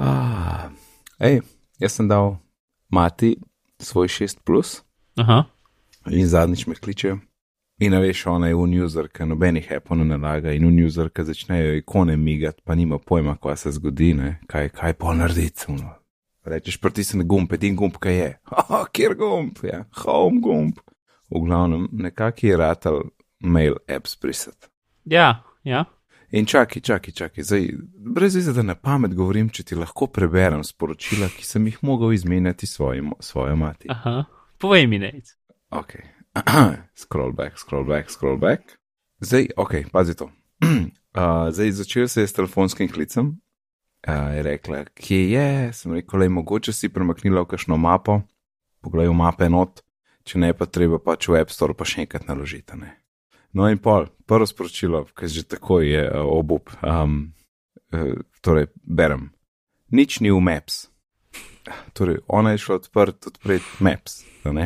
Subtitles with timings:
[0.00, 0.70] Ah,
[1.18, 1.40] ej,
[1.78, 2.36] jaz sem dal
[2.90, 3.36] mati
[3.78, 4.82] svoj 6 plus
[5.16, 5.44] Aha.
[6.10, 7.16] in zadnjič me kliče.
[7.78, 12.16] In veš, ona je unuser, ki nobenih appov ne nalaga in unuser, ki začnejo ikone
[12.16, 14.40] migati, pa nima pojma, kaj se zgodi, ne?
[14.46, 15.72] kaj, kaj pa narediti.
[15.72, 15.92] No.
[16.44, 18.32] Rečeš, pritisni gumb, edin gumb, kaj je.
[18.50, 20.82] Haha, kjer gumb, ja, home gumb.
[21.30, 23.00] V glavnem, nekako je ratal
[23.40, 24.66] mail apps brisati.
[25.04, 25.84] Ja, ja.
[26.30, 30.60] In čakaj, čakaj, čakaj, zdaj, brez veze, da na pamet govorim, če ti lahko preberem
[30.64, 33.88] sporočila, ki sem jih mogel izmenjati svojim, svojo mati.
[33.88, 34.26] Aha.
[34.60, 35.32] Povej mi nec.
[35.72, 35.94] Ok,
[37.02, 38.76] scroll back, scroll back, scroll back.
[39.24, 40.28] Zdaj, ok, pazi to.
[41.16, 43.38] uh, zdaj, začel se je s telefonskim klicem.
[44.08, 48.20] Uh, je rekla, kje je, sem rekel, le mogoče si premaknila v kakšno mapo,
[48.84, 49.80] poglej v mape not,
[50.28, 52.76] če ne pa treba pač v App Store pa še enkrat naložiti.
[52.76, 52.97] Ne?
[53.52, 57.32] No in pol, prvo sporočilo, ki že tako je uh, obup, um,
[57.92, 59.30] uh, torej berem.
[59.90, 60.86] Nič ni v Maps.
[61.96, 64.22] Torej, ona je šla odprt, odpret Maps,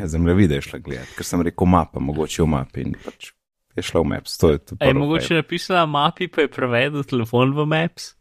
[0.06, 3.32] zemljevide je šla gledati, ker sem rekel mapa, mogoče v mapi in pač
[3.78, 4.38] je šla v Maps.
[4.38, 4.76] To je to.
[4.78, 8.12] Prvo, mogoče napisala mapi, pa je prevedel telefon v Maps.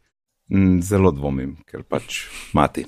[0.50, 2.86] Mm, Zelo dvomim, ker pač mati.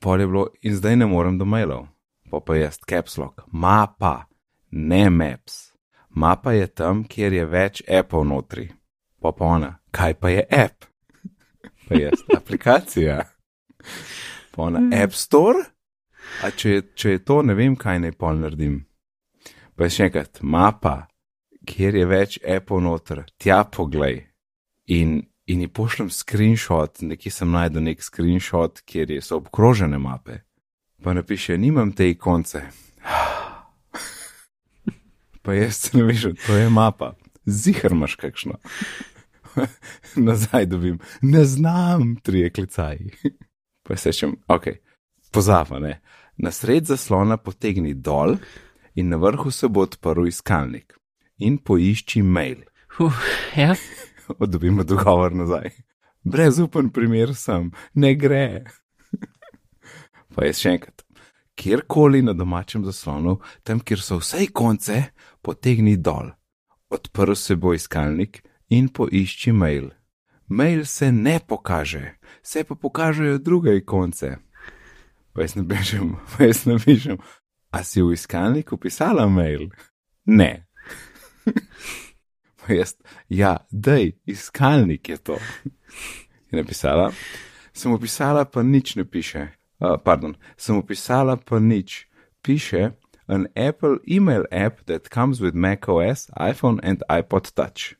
[0.00, 1.88] Pol je bilo in zdaj ne morem do mailov.
[2.30, 3.42] Pa pa jaz caps lock.
[3.52, 4.26] Mapa,
[4.70, 5.69] ne maps.
[6.10, 8.68] Mapa je tam, kjer je več appov notri.
[9.22, 10.84] Pa pa ona, kaj pa je app?
[11.88, 13.20] Pa jaz, aplikacija.
[14.50, 15.62] Pa ona, App Store?
[16.44, 18.80] A če, je- če je to, ne vem, kaj naj pol naredim.
[19.76, 21.06] Pa še enkrat, mapa,
[21.66, 24.26] kjer je več appov noter, tja poglej.
[24.90, 30.40] In, in ji pošljem screenshot, nekje sem najdel nek screenshot, kjer je- so obkrožene mape.
[31.02, 32.66] Pa napiše, nimam te ikonce.
[35.50, 37.14] Pa jaz se ne veš, to je mapa.
[37.46, 38.54] Zihar imaš kakšno.
[40.28, 43.10] Nazaj dobim, ne znam, trije klicaji.
[43.88, 44.64] Pa se čem, ok,
[45.32, 46.00] pozava, ne.
[46.36, 48.36] Na sred zaslona potegni dol
[48.94, 50.94] in na vrhu se bo odprl iskalnik.
[51.38, 52.62] In poišči mail.
[53.00, 53.18] Uf,
[53.56, 53.74] ja.
[54.54, 55.70] Dobimo dogovor nazaj.
[56.22, 58.64] Brezupen primer sem, ne gre.
[60.30, 61.09] Pa jaz še enkrat.
[61.60, 65.02] Kjerkoli na domačem zaslonu, tam, kjer so vse konce,
[65.44, 66.30] potegni dol.
[66.88, 68.40] Odprl se bo iskalnik
[68.72, 69.90] in poišči mail.
[70.48, 74.38] Mail se ne pokaže, se pa pokažejo druge konce.
[75.32, 77.20] Pa jaz napišem, pa jaz napišem,
[77.70, 79.68] a si v iskalniku pisala mail?
[80.24, 80.66] Ne.
[82.60, 82.92] Pa jaz,
[83.28, 85.36] ja, dej, iskalnik je to.
[86.50, 87.08] Je napisala,
[87.72, 89.48] sem opisala, pa nič ne piše.
[89.80, 92.06] Uh, pardon, sem opisala, pa nič.
[92.44, 92.92] Piše,
[93.28, 97.96] an Apple email app that comes with macOS, iPhone and iPod Touch.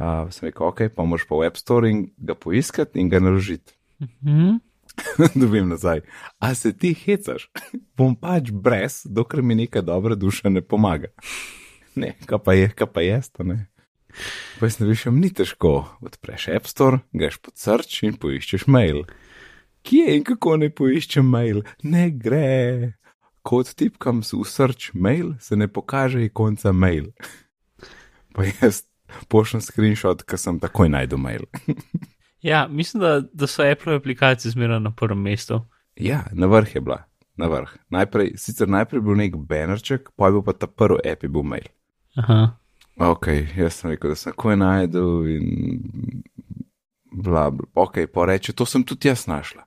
[0.00, 3.20] Uh, sem rekel, ok, pa moraš pa v App Store in ga poiskati in ga
[3.20, 3.72] naložiti.
[4.00, 4.60] Mhm.
[5.40, 6.00] Dobim nazaj.
[6.38, 7.48] A se ti hecaš?
[7.96, 11.12] Bom pač brez, dokler mi neka dobra duša ne pomaga.
[11.92, 13.68] Ne, kaj pa je, kaj pa je, to ne.
[14.56, 15.84] Pa jaz ne višem, ni težko.
[16.00, 19.02] Odpreš App Store, greš pod search in poiščeš mail.
[19.82, 21.62] Kje in kako ne poiščem mail?
[21.82, 22.92] Ne gre.
[23.42, 27.10] Ko odtipkam v search mail, se ne pokaže ikonca mail.
[28.32, 28.84] Pa jaz
[29.28, 31.46] pošljem screenshot, ker sem takoj najdu mail.
[32.42, 35.60] Ja, mislim, da, da so Apple aplikacije zmeraj na prvem mestu.
[35.96, 37.04] Ja, na vrh je bila,
[37.36, 37.70] na vrh.
[37.88, 41.42] Najprej, sicer najprej bil nek banerček, pa je bil pa ta prvi app, je bil
[41.46, 41.68] mail.
[42.18, 42.56] Aha.
[42.98, 45.46] Ok, jaz sem rekel, da sem takoj najdel in
[47.12, 47.66] bla, bla.
[47.74, 49.62] Ok, pa reče, to sem tudi jaz našla.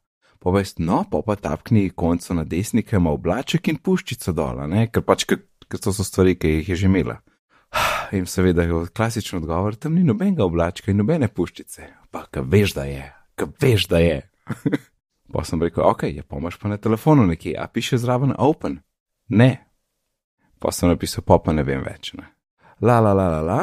[0.46, 4.62] Pa veš, no, pa pa tapkni konco na desni, ki ima oblaček in puščico dol,
[4.70, 7.20] ne, ker pač, ker ker to so stvari, ki jih je že imela.
[8.18, 11.90] In seveda je klasičen odgovor, tam ni nobenega oblačka in nobene puščice.
[12.12, 14.22] Pa, ka veš, da je, ka veš, da je.
[15.34, 18.80] pa sem rekel, ok, je pomaž pa na telefonu nekje, a piše zraven open.
[19.30, 19.66] Ne.
[20.62, 22.14] Pa sem napisal, pa pa ne vem več.
[22.16, 22.30] Ne.
[22.82, 23.60] La, la, la, la, la.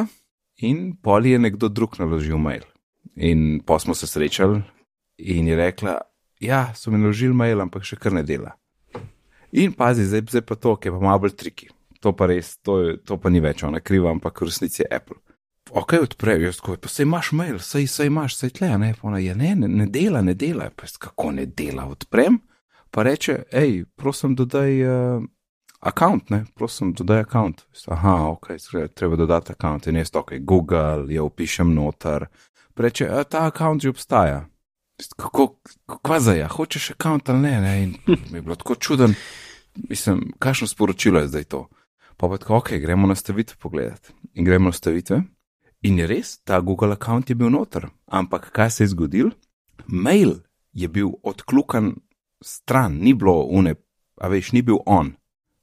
[0.67, 2.67] In pol je nekdo drug naložil mail.
[3.17, 4.61] In pa smo se srečali
[5.19, 5.97] in je rekla,
[6.43, 8.57] ja, so mi naložili mail, ampak še kar ne dela.
[9.53, 11.69] In pazi, zdaj, zdaj pa to, ki je pa malo bolj triki.
[12.03, 14.89] To pa res, to, je, to pa ni več ona kriva, ampak v resnici je
[14.91, 15.21] Apple.
[15.71, 19.21] Ok, odprej, jaz tako, pa sej imaš mail, sej, sej imaš, sej tle, ne, ona
[19.23, 22.41] je, ne, ne, ne dela, ne dela, pa jaz, kako ne dela, odprem,
[22.91, 25.23] pa reče, hej, prosim, dodaj uh,
[25.87, 27.63] account, ne, prosim, dodaj account.
[27.87, 32.27] Aha, ok, zdaj treba dodati account in jaz to, ok, Google, jo upišem noter,
[32.75, 34.43] pa reče, "A, ta account že obstaja.
[35.17, 39.15] Kako, kva za ja, hočeš account ali ne, ne, in mi je bilo tako čuden,
[39.89, 41.69] mislim, kakšno sporočilo je zdaj to.
[42.17, 44.13] Pa pa tako, ok, gremo nastavitve pogledati.
[44.35, 45.23] In gremo nastavitve.
[45.83, 47.89] In je res, ta Google account je bil noter.
[48.07, 49.31] Ampak kaj se je zgodil?
[49.87, 50.35] Mail
[50.73, 51.95] je bil odklukan
[52.43, 53.75] stran, ni bilo une,
[54.21, 55.13] a veš, ni bil on,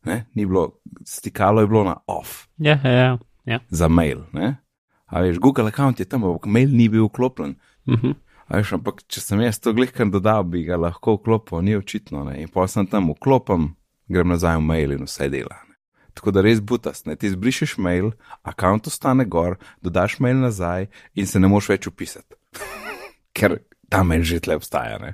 [0.06, 0.26] ne?
[0.36, 3.18] ni bilo, stikalo je bilo na off Ja, ja, ja.
[3.46, 3.60] ja.
[3.70, 4.24] za mail.
[4.34, 4.58] Ne?
[5.06, 7.56] A veš, Google account je tam, ampak mail ni bil vklopljen.
[7.88, 8.08] Mhm.
[8.08, 8.18] A
[8.50, 12.24] Veš, ampak če sem jaz to glihkar dodal, bi ga lahko vklopil, ni očitno.
[12.26, 12.40] Ne?
[12.42, 13.76] In pa sem tam vklopim,
[14.10, 15.60] grem nazaj v mail in vse dela.
[15.68, 15.78] Ne?
[16.18, 18.10] Tako da res butas, ne ti zbrišeš mail,
[18.42, 22.40] account ostane gor, dodaš mail nazaj in se ne moš več upisati.
[23.38, 24.98] Ker ta mail že tle obstaja.
[24.98, 25.14] Ne?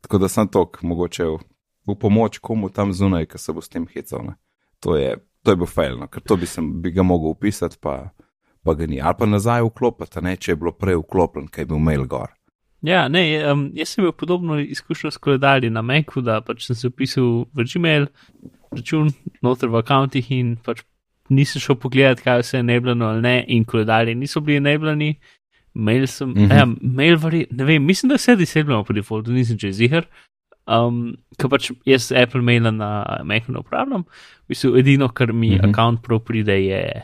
[0.00, 1.36] Tako da sem tok, mogoče v,
[1.84, 4.24] v pomoč komu tam zunaj, ki se bo s tem hecal.
[4.32, 4.38] Ne?
[4.80, 6.08] To je, to je bil fail, no?
[6.08, 8.14] ker to bi, sem, bi ga mogel upisati, pa,
[8.64, 9.04] pa ga ni.
[9.04, 10.38] Ali pa nazaj vklopiti, ne?
[10.40, 12.32] če je bilo prej vklopljen, kaj je bil mail gor.
[12.82, 13.22] Ja, ne,
[13.52, 17.44] um, jaz sem imel podobno izkušnjo s koledarji na Macu, da pač sem se upisal
[17.52, 18.06] v Gmail,
[18.72, 19.10] račun,
[19.42, 20.80] noter v akantih in pač
[21.30, 25.14] nisem šel pogledat, kaj vse je nebljeno ali ne, in koledarji niso bili nebljeni.
[25.74, 26.34] Mail sem, mm.
[26.34, 26.56] -hmm.
[26.56, 30.06] ja, mail vari, ne vem, mislim, da vse disabljamo po defaultu, nisem čez ziger.
[30.66, 35.50] Um, ker pač jaz Apple maila na Macu ne uporabljam, v bistvu edino, kar mi
[35.50, 35.58] mm.
[35.58, 35.70] -hmm.
[35.70, 37.02] account prav pride, je,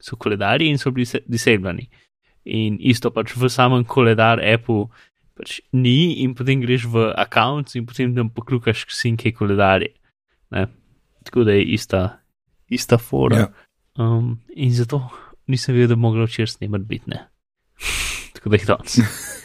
[0.00, 1.88] so koledarji in so bili se- disabljeni.
[2.44, 4.86] In isto pač v samem koledar Apple
[5.36, 9.92] pač ni, in potem greš v account in potem tam poklukaš sinke koledarje.
[10.54, 10.66] Ne?
[11.26, 12.02] Tako da je ista,
[12.72, 13.46] ista fora.
[13.46, 13.48] Ja.
[13.98, 15.02] Um, in zato
[15.46, 17.10] nisem vedel, da bi moglo včeraj snemati biti.
[17.10, 17.26] ne.
[18.34, 18.98] Tako da jih danes.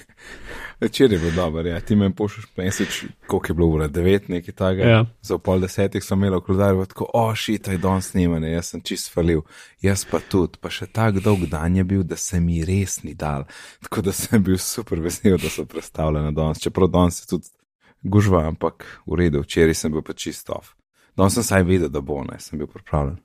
[0.82, 1.80] Včeraj je bil dober, ja.
[1.80, 4.88] ti me pošlješ mesec, koliko je bilo ura, devet, nekaj takega.
[4.90, 5.06] Ja.
[5.22, 9.12] Za pol desetih sem imel koledar, tako, o, šit, je danes snimanje, jaz sem čist
[9.14, 9.44] falil,
[9.82, 13.14] jaz pa tudi, pa še tako dolg dan je bil, da se mi res ni
[13.14, 13.46] dal.
[13.86, 17.54] Tako da sem bil super vesel, da so predstavljene danes, čeprav danes je tudi
[18.02, 20.74] gužva, ampak v redu, včeraj sem bil pa čist off.
[21.18, 23.20] Danes sem saj vedel, da bo, ne, sem bil pripravljen.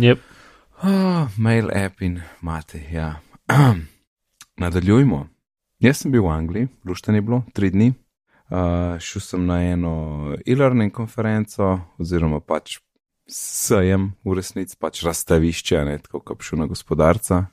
[0.00, 0.24] Yep.
[0.80, 3.18] Oh, mail app in mate, ja.
[4.64, 5.26] Nadaljujmo.
[5.80, 7.94] Jaz sem bil v Angliji, lušten je bilo, tri dni.
[8.52, 9.92] Uh, šel sem na eno
[10.44, 12.74] e-learning konferenco, oziroma pač
[13.32, 17.46] sejem v resnici, pač razstavišče, ne tako kot šel na gospodarca.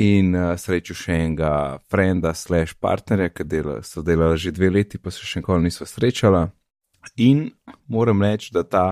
[0.00, 1.50] In uh, srečal še enega
[1.92, 5.84] frenda, slash partnerja, ki dela, so delali že dve leti, pa se še nikoli niso
[5.84, 6.46] srečala.
[7.20, 7.50] In
[7.92, 8.86] moram reči, da ta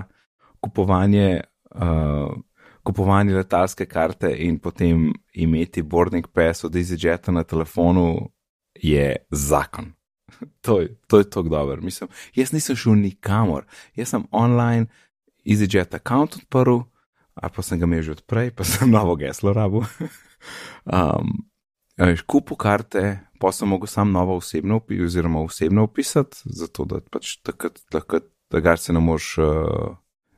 [0.61, 1.41] kupovanje.
[1.73, 2.37] Uh,
[2.85, 8.34] kupovanje letalske karte in potem imeti boarding pass od EasyJeta na telefonu
[8.75, 9.93] je zakon.
[10.61, 11.82] To je, to je tako dobro.
[11.82, 14.87] Mislim, jaz nisem šel nikamor, jaz sem online
[15.44, 16.81] EasyJet account odprl,
[17.35, 19.85] a pa sem ga imel že odprej, pa sem novo geslo rabu.
[20.97, 21.44] um,
[22.26, 27.37] kupu karte, pa sem mogel sam novo osebno upisati, oziroma osebno upisati, zato da pač
[27.43, 29.97] takrat, takrat, takrat se ne moreš, uh,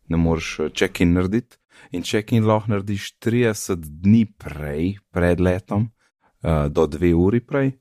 [0.08, 1.56] ne moreš uh, check-in narediti.
[1.92, 5.90] In check-in lahko narediš 30 dni prej, pred letom,
[6.42, 7.76] uh, do 2 uri prej.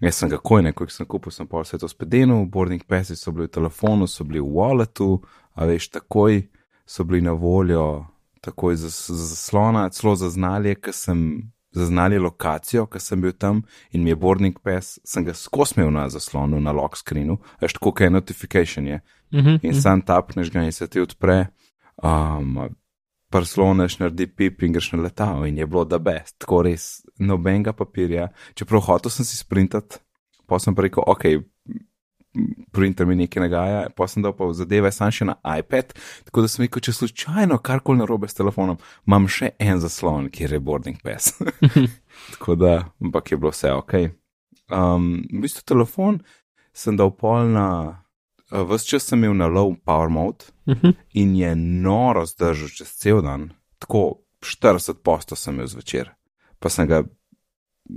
[0.00, 3.32] Jaz sem ga kojne, ko sem kupil, sem pa vse to spedenil, boarding passi so
[3.32, 5.22] bili v telefonu, so bili v walletu,
[5.56, 6.42] a veš, takoj
[6.86, 8.04] so bili na voljo,
[8.44, 11.22] takoj za zaslona, celo zaznali, ker sem
[11.76, 16.06] zaznali lokacijo, ker sem bil tam in mi je boarding pass, sem ga skosmil na
[16.12, 19.00] zaslonu, na lock screenu, veš, tako kaj notification je.
[19.32, 21.46] Mhm, In sam tapneš ga in se ti odpre.
[21.96, 22.76] Um,
[23.32, 27.74] Prsloneš, naredi pip in greš na letalo, in je bilo da best, tako res, nobenega
[27.74, 28.28] papirja.
[28.54, 29.98] Čeprav hotel sem si sprintati,
[30.46, 31.26] pa sem rekel, ok,
[32.72, 35.94] printer mi nekaj nagaja, pa sem dal pa zadeve sam še na iPad,
[36.28, 38.78] tako da sem rekel, če slučajno karkoli narobe s telefonom,
[39.08, 41.36] imam še en zaslon, kjer je boarding pass.
[42.34, 43.94] tako da, ampak je bilo vse ok.
[44.66, 46.20] Um, v bistvu telefon
[46.76, 47.68] sem dal pol na,
[48.50, 50.94] vse čas sem imel na low power mode mhm.
[51.12, 56.12] in je noro zdržal čez cel dan, tako 40 posto sem imel zvečer.
[56.58, 57.02] Pa sem ga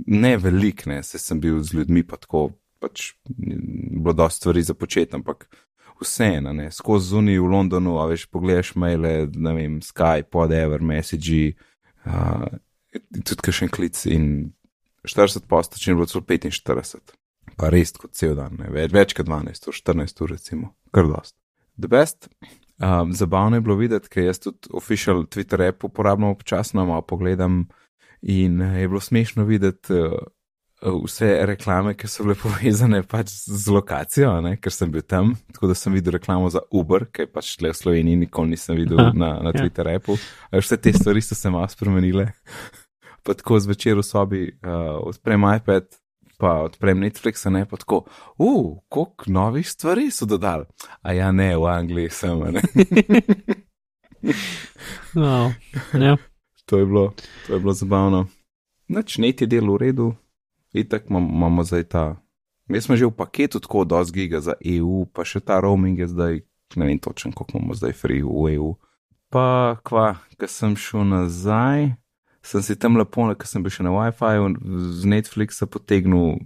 [0.06, 4.74] ne velik, ne, se sem bil z ljudmi, pa tako pač bilo dosti stvari za
[4.74, 5.46] početi, ampak
[6.00, 11.52] vseeno, ne, skozi zunaj v Londonu, a veš, pogledaš maile, ne vem, Skype, whatever, message,
[12.08, 12.48] uh,
[13.12, 14.52] tudi kakšen klic in
[15.04, 17.19] 40 posto, če ne bilo celo 45.
[17.60, 21.10] Pa res kot cel dan, ne, več, več kot 12, ur, 14 ur, recimo, kar
[21.10, 21.36] dost.
[21.80, 22.30] The best.
[22.80, 27.66] Um, zabavno je bilo videti, ker jaz tudi official Twitter app uporabljam občasno, malo pogledam
[28.22, 30.16] in eh, je bilo smešno videti uh,
[31.04, 35.68] vse reklame, ki so bile povezane pač z lokacijo, ne, ker sem bil tam, tako
[35.68, 39.12] da sem videl reklamo za Uber, ki pač tle v Sloveniji nikoli nisem videl Aha,
[39.12, 39.60] na, na ja.
[39.60, 40.16] Twitter appu.
[40.48, 42.30] A Vse te stvari so se malo spremenile.
[43.24, 45.92] Pa tako zvečer v sobi uh, odprem iPad,
[46.40, 48.04] pa odprem Netflix, a ne pa tako,
[48.38, 50.64] uh, koliko novih stvari so dodali.
[51.02, 52.62] A ja, ne, v Angliji sem, ne.
[55.14, 55.52] No,
[55.96, 56.16] ja.
[56.66, 57.12] To je bilo,
[57.46, 58.26] to je bilo zabavno.
[58.88, 60.10] Noč net je del v redu,
[60.76, 62.04] itak imam- imamo zdaj ta
[62.70, 66.06] Jaz sem že v paketu tako dosti giga za EU, pa še ta roaming je
[66.06, 66.34] zdaj,
[66.78, 68.78] ne vem točno, koliko imamo zdaj free v EU.
[69.26, 71.98] Pa kva, ko sem šel nazaj,
[72.42, 74.32] sem si tam lepo, ker sem bil še na WiFi,
[75.00, 76.40] z Netflixa potegnil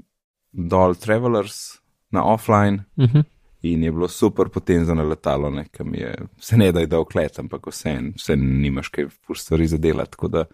[0.53, 1.79] dol Travelers
[2.15, 3.25] na offline Uh -huh.
[3.63, 6.87] in je bilo super potem za naletalo, ne, ki mi je, se ne da je
[6.87, 10.11] dal klet, ampak vse, vse nimaš kaj pur stvari za delati.
[10.11, 10.45] Tako da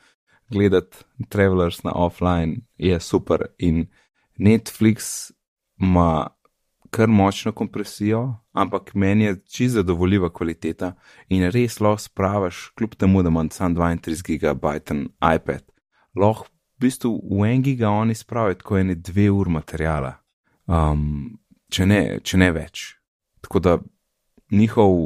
[0.51, 0.97] gledati
[1.29, 3.87] Travelers na offline je super in
[4.39, 5.31] Netflix
[5.81, 6.27] ima
[6.91, 10.93] kar močno kompresijo, ampak meni je čisto zadovoljiva kvaliteta
[11.29, 15.63] in res lahko spravaš, kljub temu, da imam sam 32 gigabajten iPad,
[16.17, 20.15] lahko v bistvu v en giga oni spravijo tako ene dve ur materijala,
[20.67, 21.39] um,
[21.71, 22.85] če, ne, če ne več.
[23.41, 23.79] Tako da
[24.51, 24.97] njihov,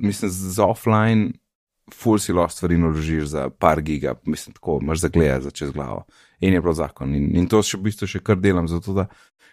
[0.00, 1.32] mislim, za offline,
[1.94, 5.72] full si lahko stvari naložiš za par giga, mislim, tako imaš za gledati za čez
[5.72, 6.04] glavo.
[6.40, 7.14] In je bilo zakon.
[7.14, 9.06] In, in to še v bistvu še kar delam, zato da,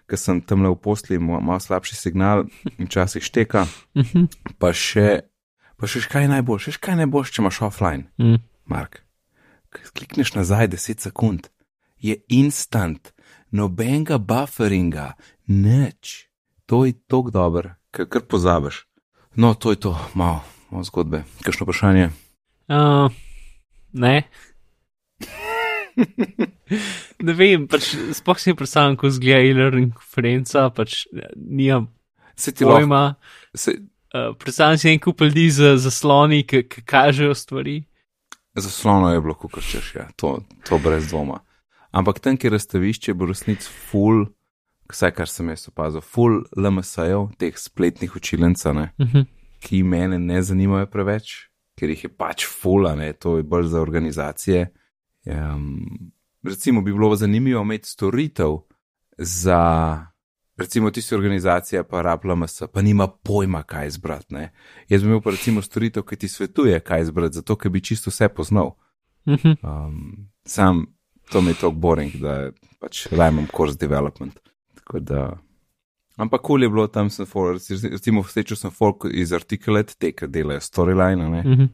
[0.07, 2.45] ker sem tam le v posli, ima malo slabši signal,
[2.79, 4.27] včasih šteka, Uh -huh.
[4.59, 5.21] pa še,
[5.77, 8.39] pa še kaj najboljš, še kaj najboljš, če imaš offline, mm.
[8.65, 9.03] Mark.
[9.93, 11.47] Klikneš nazaj 10 sekund,
[11.99, 13.13] je instant,
[13.51, 15.13] nobenega bufferinga,
[15.47, 16.27] nič.
[16.65, 18.85] To je tako dober, ker kar pozabiš.
[19.35, 21.23] No, to je to, malo, malo zgodbe.
[21.43, 22.09] Kakšno vprašanje?
[22.67, 23.11] Uh,
[23.93, 24.23] ne.
[27.27, 31.87] ne vem, pač, sploh si predstavljam, kako izgleda e-learning konferenca, pač nimam
[32.37, 33.15] Se ti pojma.
[33.55, 37.83] se, Uh, predstavljam si en kup ljudi z zasloni, ki kažejo stvari.
[38.55, 40.39] zaslono je bilo, kot češ, ja, to,
[40.69, 41.39] to brez dvoma.
[41.91, 44.25] Ampak tam, kjer je razstavišče, bo resnic full,
[44.89, 48.89] vsaj kar sem jaz opazil, full LMS-jev, teh spletnih učiljencev, ne.
[48.97, 49.25] Uh -huh.
[49.59, 51.49] ki mene ne zanimajo preveč,
[51.79, 54.71] ker jih je pač fula, ne, to je bolj za organizacije.
[55.27, 56.11] Um,
[56.43, 58.57] recimo bi bilo zanimivo imeti storitev
[59.17, 60.05] za,
[60.57, 64.33] recimo tisti organizacija pa RAPLMS, pa nima pojma, kaj izbrati.
[64.33, 64.53] Ne.
[64.89, 68.09] Jaz bi imel pa recimo storitev, ki ti svetuje, kaj izbrati, zato ker bi čisto
[68.09, 68.75] vse poznal.
[69.25, 70.85] Um, sam
[71.29, 74.39] to mi je tako boring, da pač rajmam course development.
[74.75, 75.37] Tako da.
[76.17, 77.59] Ampak kul cool je bilo tam, sem for,
[77.91, 81.69] recimo, srečal sem folk iz Articulate, te, ki delajo storyline, ne, Uh -huh.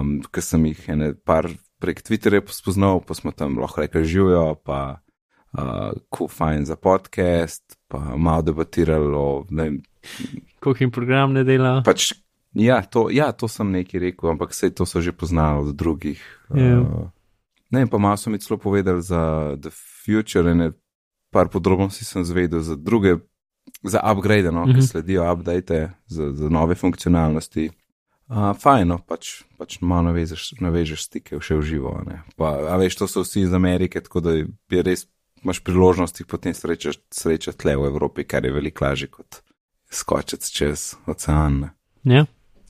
[0.00, 1.46] um, ki sem jih ene par
[1.78, 5.00] prek Twitterja spoznal, pa smo tam lahko rekli živijo, pa
[5.52, 9.72] uh, cool fajn za podcast, pa malo debatirali o, ne
[10.60, 11.82] Koliko jim program ne dela.
[11.84, 12.12] pač,
[12.54, 16.22] ja, to, ja, to sem nekaj rekel, ampak vse to so že poznali od drugih.
[16.54, 16.80] Ja.
[16.80, 17.10] Uh,
[17.70, 19.70] ne, vem, pa malo so mi celo povedali za The
[20.04, 20.72] Future, in
[21.30, 23.16] par podrobnosti sem zvedel za druge,
[23.84, 24.74] za upgrade, no, mm -hmm.
[24.74, 24.86] ki Mhm.
[24.86, 27.70] sledijo update za, za nove funkcionalnosti.
[28.28, 31.96] Uh, fajno, pač, pač malo navežeš, navežeš stike še v živo.
[31.96, 32.16] a ne.
[32.36, 35.06] Pa, a veš, to so vsi iz Amerike, tako da je res,
[35.40, 39.40] imaš priložnost jih potem srečati sreča tle v Evropi, kar je veliko lažje kot
[39.88, 41.70] skočiti čez ocean.
[42.04, 42.26] Ja.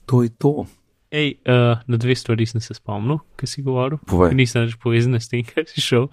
[0.07, 0.63] To je to.
[1.11, 3.99] Ej, uh, na dve stvari sem se spomnil, ki si govoril.
[4.07, 4.37] Povej.
[4.39, 6.07] Nisem več povezan s tem, kar si šel,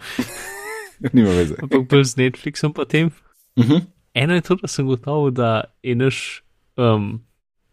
[1.14, 1.54] Nima veze.
[1.62, 3.14] ampak bolj z Netflixom potem.
[3.54, 3.86] Uh -huh.
[4.10, 6.42] Eno je to, da sem gotovo, da je naš
[6.76, 7.22] um,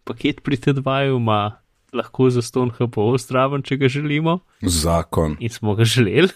[0.03, 1.62] paket pri T2 ima
[1.93, 5.37] lahko za ston HPO zdraven, če ga želimo Zakon.
[5.39, 6.27] in smo ga želeli.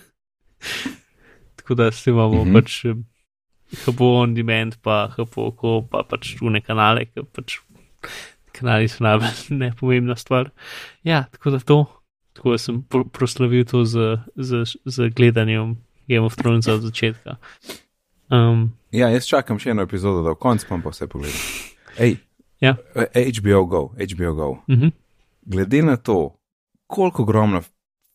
[1.56, 2.50] Tako da se imamo Mhm.
[2.50, 2.62] mm -hmm.
[2.62, 2.86] pač
[3.86, 7.58] HPO on demand, pa HPO ko, pa pač tune kanale, ki pač
[8.52, 10.50] kanali so najbolj nepomembna stvar.
[11.04, 11.86] Ja, tako da to,
[12.34, 13.98] tako da sem pro proslavil to z,
[14.36, 15.76] z, z gledanjem
[16.08, 17.36] Game of Thrones od začetka.
[18.30, 21.40] Um, Ja, jaz čakam še eno epizodo do konca, pa bom pa vse pogledal.
[21.98, 22.18] Ej,
[22.62, 22.76] Ja.
[22.96, 24.50] eh, HBO Go, HBO Go.
[24.50, 24.92] uh -huh.
[25.48, 26.36] Glede na to,
[26.88, 27.62] koliko ogromna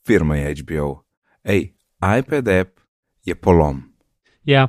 [0.07, 1.03] firma je HBO,
[1.45, 1.73] ej,
[2.19, 2.81] iPad app
[3.25, 3.83] je polom,
[4.45, 4.69] Ja.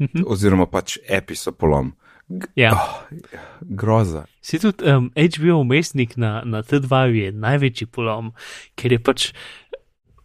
[0.00, 0.24] Mhm.
[0.26, 1.92] oziroma pač api so polom.
[2.28, 2.72] G Ja.
[2.72, 3.18] oh,
[3.60, 4.24] groza.
[4.40, 8.32] Si tudi um, HBO umestnik na, na T2 je največji polom,
[8.74, 9.32] ker je pač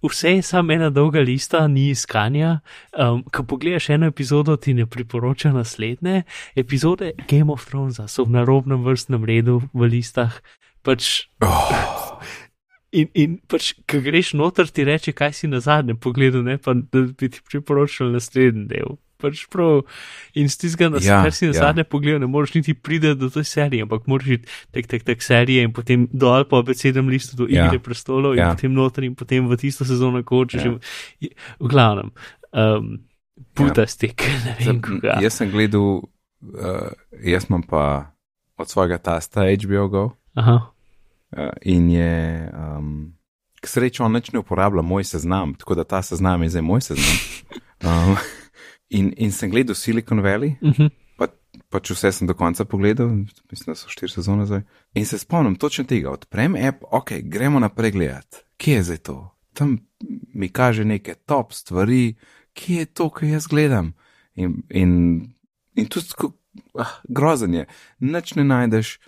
[0.01, 2.59] vse je samo ena dolga lista, ni iskanja.
[2.97, 6.23] Um, ko pogledaš eno epizodo, ti ne priporoča naslednje.
[6.55, 10.31] Epizode Game of Thrones so v narobnem vrstnem redu v listah.
[10.87, 12.15] Pač, Oh,
[12.91, 16.71] in, in pač, ko greš noter, ti reče, kaj si na zadnjem pogledu, ne pa
[16.73, 18.95] da bi ti priporočal naslednji del.
[19.17, 19.81] Pač prav,
[20.33, 21.63] in z tistega, na Ja, kar si na ja.
[21.63, 25.19] zadnje pogledal, ne moreš niti priti do te serije, ampak moraš iti tek, tek, tek
[25.19, 27.65] serije in potem dol po abecednem listu do Ja.
[27.65, 28.53] igre prestolov in Ja.
[28.53, 30.63] potem noter in potem v tisto sezono, ko hočeš.
[30.63, 31.33] Ja.
[31.57, 32.13] V glavnem,
[32.53, 33.01] um,
[33.53, 35.17] putastik, ne vem, koga.
[35.19, 36.05] jaz sem gledal,
[36.53, 36.89] uh,
[37.19, 38.13] jaz imam pa
[38.55, 40.03] od svojega tasta HBO Go.
[40.35, 40.69] Aha,
[41.61, 43.13] in je, um,
[43.61, 46.85] k sreči, on več ne uporablja moj seznam, tako da ta seznam je zdaj moj
[46.91, 47.17] seznam.
[47.85, 48.15] Um,
[48.89, 50.89] in, in sem gledal Silicon Valley, uh -huh.
[51.17, 51.27] pa
[51.69, 53.07] pač vse sem do konca pogledal,
[53.51, 54.61] mislim, da so štiri sezone zdaj.
[54.93, 59.37] In se spomnim točno tega, odprem app, ok, gremo naprej gledati, kje je zdaj to.
[59.53, 59.77] Tam
[60.33, 62.15] mi kaže neke top stvari,
[62.53, 63.93] kje je to, kar jaz gledam.
[64.35, 65.21] In, in,
[65.75, 65.99] in tu
[66.79, 67.65] ah, grozen je,
[67.99, 68.99] nič ne najdeš.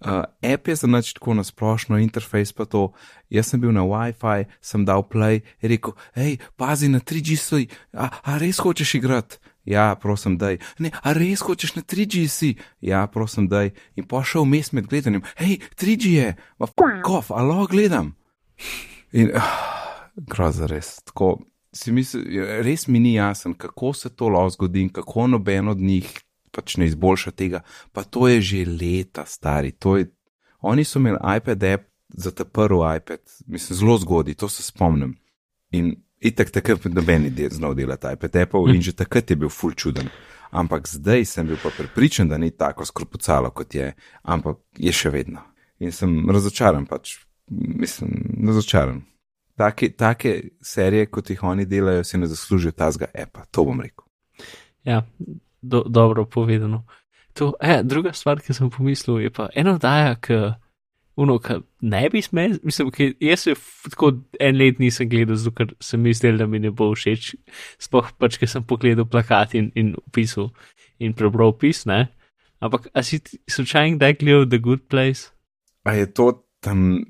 [0.00, 2.92] Uh, app je za nič tako na splošno, interfejs pa to.
[3.28, 7.68] Jaz sem bil na WiFi, sem dal play in rekel, hej, pazi na 3G soj,
[7.92, 9.36] a, a res hočeš igrati?
[9.68, 10.56] Ja, prosim, daj.
[10.80, 12.56] Ne, a res hočeš na 3G si?
[12.80, 13.74] Ja, prosim, daj.
[14.00, 16.66] In pošel vmes med gledanjem, hej, 3G je, ma
[17.04, 18.16] off, alo gledam.
[19.12, 19.52] In uh,
[20.16, 20.96] groza res.
[21.04, 21.44] Tako,
[21.92, 26.08] misli, res mi ni jasen, kako se to lahko zgodi in kako noben od njih
[26.50, 27.62] pač ne izboljša tega.
[27.92, 29.72] Pa to je že leta stari.
[29.84, 30.10] Je,
[30.60, 35.16] oni so imeli iPad app za ta prvi iPad, mislim, zelo zgodaj, to se spomnim.
[35.70, 39.74] In itak takrat noben je znal delati iPad appov in že takrat je bil full
[39.74, 40.08] čuden.
[40.50, 45.10] Ampak zdaj sem bil pa prepričan, da ni tako skropucalo kot je, ampak je še
[45.10, 45.40] vedno.
[45.78, 47.16] In sem razočaran, pač,
[47.48, 48.10] mislim,
[48.46, 49.04] razočaran.
[49.56, 54.04] Take, take serije, kot jih oni delajo, si ne zaslužijo tazga appa, to bom rekel.
[54.84, 55.02] Ja,
[55.62, 56.84] do, dobro povedano.
[57.32, 60.38] To, e, druga stvar, ki sem pomislil, je pa eno daja, ki
[61.20, 63.54] uno, ki ne bi smel, mislim, ki jaz se
[63.90, 67.34] tako en let nisem gledal, zato ker sem mislil, da mi ne bo všeč.
[67.82, 70.50] Sploh pač, ker sem pogledal plakat in, in opisal
[71.00, 72.06] in prebral opis, ne.
[72.60, 75.30] Ampak, a si slučajno kdaj gledal The Good Place?
[75.88, 77.04] A je to tam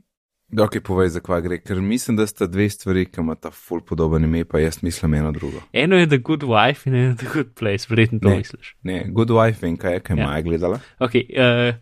[0.58, 4.42] Ok, povej, zakaj gre, ker mislim, da sta dve stvari, ki imata ful podoben ime,
[4.44, 5.62] pa jaz mislim eno drugo.
[5.72, 8.74] Eno je The Good Wife in eno je The Good Place, verjetno to ne, misliš.
[8.82, 10.26] Ne, Good Wife in kaj je, kaj ja.
[10.26, 10.80] Maja gledala.
[10.98, 11.74] Ok, uh,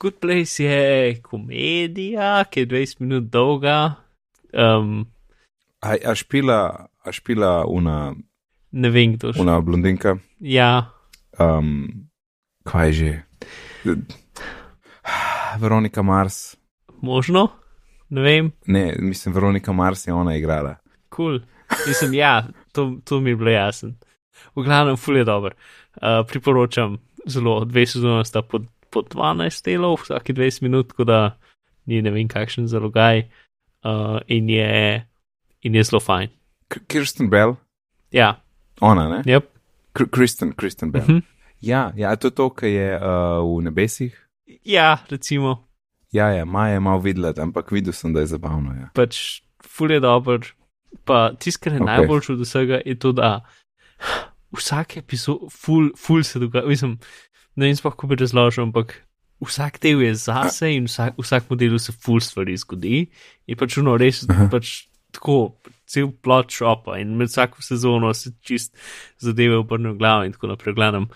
[0.00, 3.94] Good Place je komedija, ki je 20 minut dolga.
[4.52, 5.06] Um,
[5.80, 8.14] a, a špila, a špila una.
[8.70, 9.40] Ne vem, kdo je.
[9.40, 10.16] Una blondinka.
[10.40, 10.90] Ja.
[11.38, 11.88] Um,
[12.68, 13.14] kaj že?
[15.60, 16.56] Veronika Mars.
[17.00, 17.59] Možno
[18.10, 18.52] ne vem.
[18.66, 20.76] Ne, mislim, Veronika Mars je ona igrala.
[21.08, 21.40] Kul, cool.
[21.86, 23.92] mislim, ja, to, to mi je bilo jasno.
[24.56, 25.54] V glavnem, ful je dober.
[25.96, 31.20] Uh, priporočam zelo, dve sezone sta po, po 12 delov, vsake 20 minut, tako da
[31.86, 33.24] ni ne vem kakšen zalogaj
[33.84, 35.06] uh, in, je,
[35.62, 36.30] in je zelo fajn.
[36.86, 37.56] Kirsten Bell?
[38.10, 38.40] Ja.
[38.80, 39.22] Ona, ne?
[39.26, 39.50] Yep.
[40.10, 41.04] Kristen, Kristen Bell.
[41.04, 41.18] Uh mhm.
[41.18, 41.22] -huh.
[41.60, 44.28] Ja, ja, to je to, kar je uh, v nebesih.
[44.64, 45.69] Ja, recimo.
[46.12, 48.74] Ja, ja, Maja je malo videla, ampak videl sem, da je zabavno.
[48.74, 48.88] Ja.
[48.94, 50.42] Pač, ful je dober.
[51.06, 51.86] Pa tisto, kar je okay.
[51.86, 53.44] najboljše od vsega, je to, da
[54.58, 56.66] vsak epizod, ful, ful se dogaja.
[56.66, 56.98] Mislim,
[57.54, 58.96] ne vem, kako bi razložil, ampak
[59.46, 63.04] vsak del je zase in vsak, vsak model se ful stvari zgodi.
[63.46, 64.50] In pač uno, res, uh -huh.
[64.50, 68.76] pač tako, cel plot šopa in med vsako sezono se čist
[69.18, 70.74] zadeve obrnejo glavo in tako naprej.
[70.74, 71.08] Gledam,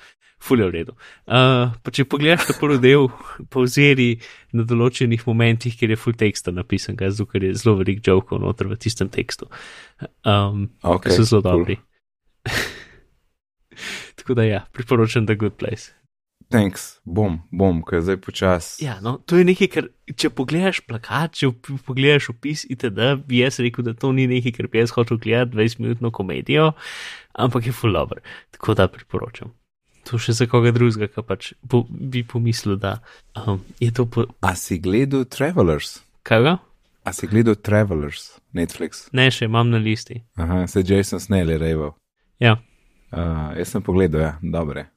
[0.44, 0.94] fulje v redu.
[1.24, 3.08] Uh, pa če pogledaš ta prvi del,
[3.52, 4.10] povzeri
[4.56, 8.68] na določenih momentih, kjer je full teksta napisan, zato ker je zelo velik jokov noter
[8.70, 9.48] v tistem tekstu.
[10.22, 11.80] Um, okay, so zelo dobri.
[14.20, 15.92] Tako da ja, priporočam The Good Place.
[16.52, 18.84] Thanks, bom, bom, ker zdaj počasi.
[18.84, 21.50] Ja, no, to je nekaj, kar če pogledaš plakat, če
[21.88, 25.56] pogledaš opis, itd., bi jaz rekel, da to ni nekaj, kar bi jaz hotel gledati
[25.56, 26.70] 20-minutno komedijo,
[27.32, 28.20] ampak je full over.
[28.54, 29.56] Tako da priporočam
[30.04, 32.98] to še za koga drugega, ki pač po, bi pomislil, da
[33.34, 34.06] um, je to.
[34.06, 34.26] Po...
[34.44, 35.98] A si gledal Travelers?
[36.26, 36.54] Kaj ga?
[37.04, 39.08] A si gledal Travelers, Netflix?
[39.12, 40.22] Ne, še imam na listi.
[40.40, 41.92] Aha, se Jason Snell je reval.
[42.40, 42.56] Ja.
[43.12, 44.88] Uh, jaz sem pogledal, ja, dobre.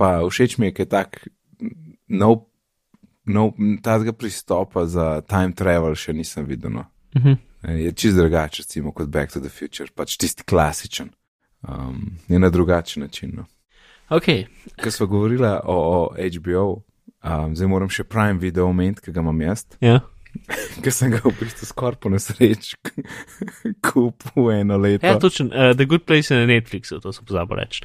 [0.00, 1.22] Pa všeč mi je, ker tak
[2.10, 2.48] nov,
[3.24, 6.74] nov tazga pristopa za time travel še nisem videl.
[6.74, 6.86] No.
[7.14, 7.32] Uh mhm.
[7.32, 7.48] -huh.
[7.62, 11.12] Je čist drugačen, recimo, kot Back to the Future, pač tisti klasičen.
[11.62, 13.32] Um, je na drugačen način.
[13.36, 13.44] No.
[14.12, 14.46] Okay.
[14.76, 16.82] Ker smo govorili o, o HBO,
[17.24, 19.64] um, zdaj moram še Prime video omeniti, ki ga imam jaz.
[19.80, 20.02] Ja.
[20.84, 22.76] Ker sem ga v bistvu skoraj po nesreči
[23.88, 25.08] kupil eno leto.
[25.08, 27.84] Ja, točen, uh, The Good Place je na Netflixu, to sem pozabil reči.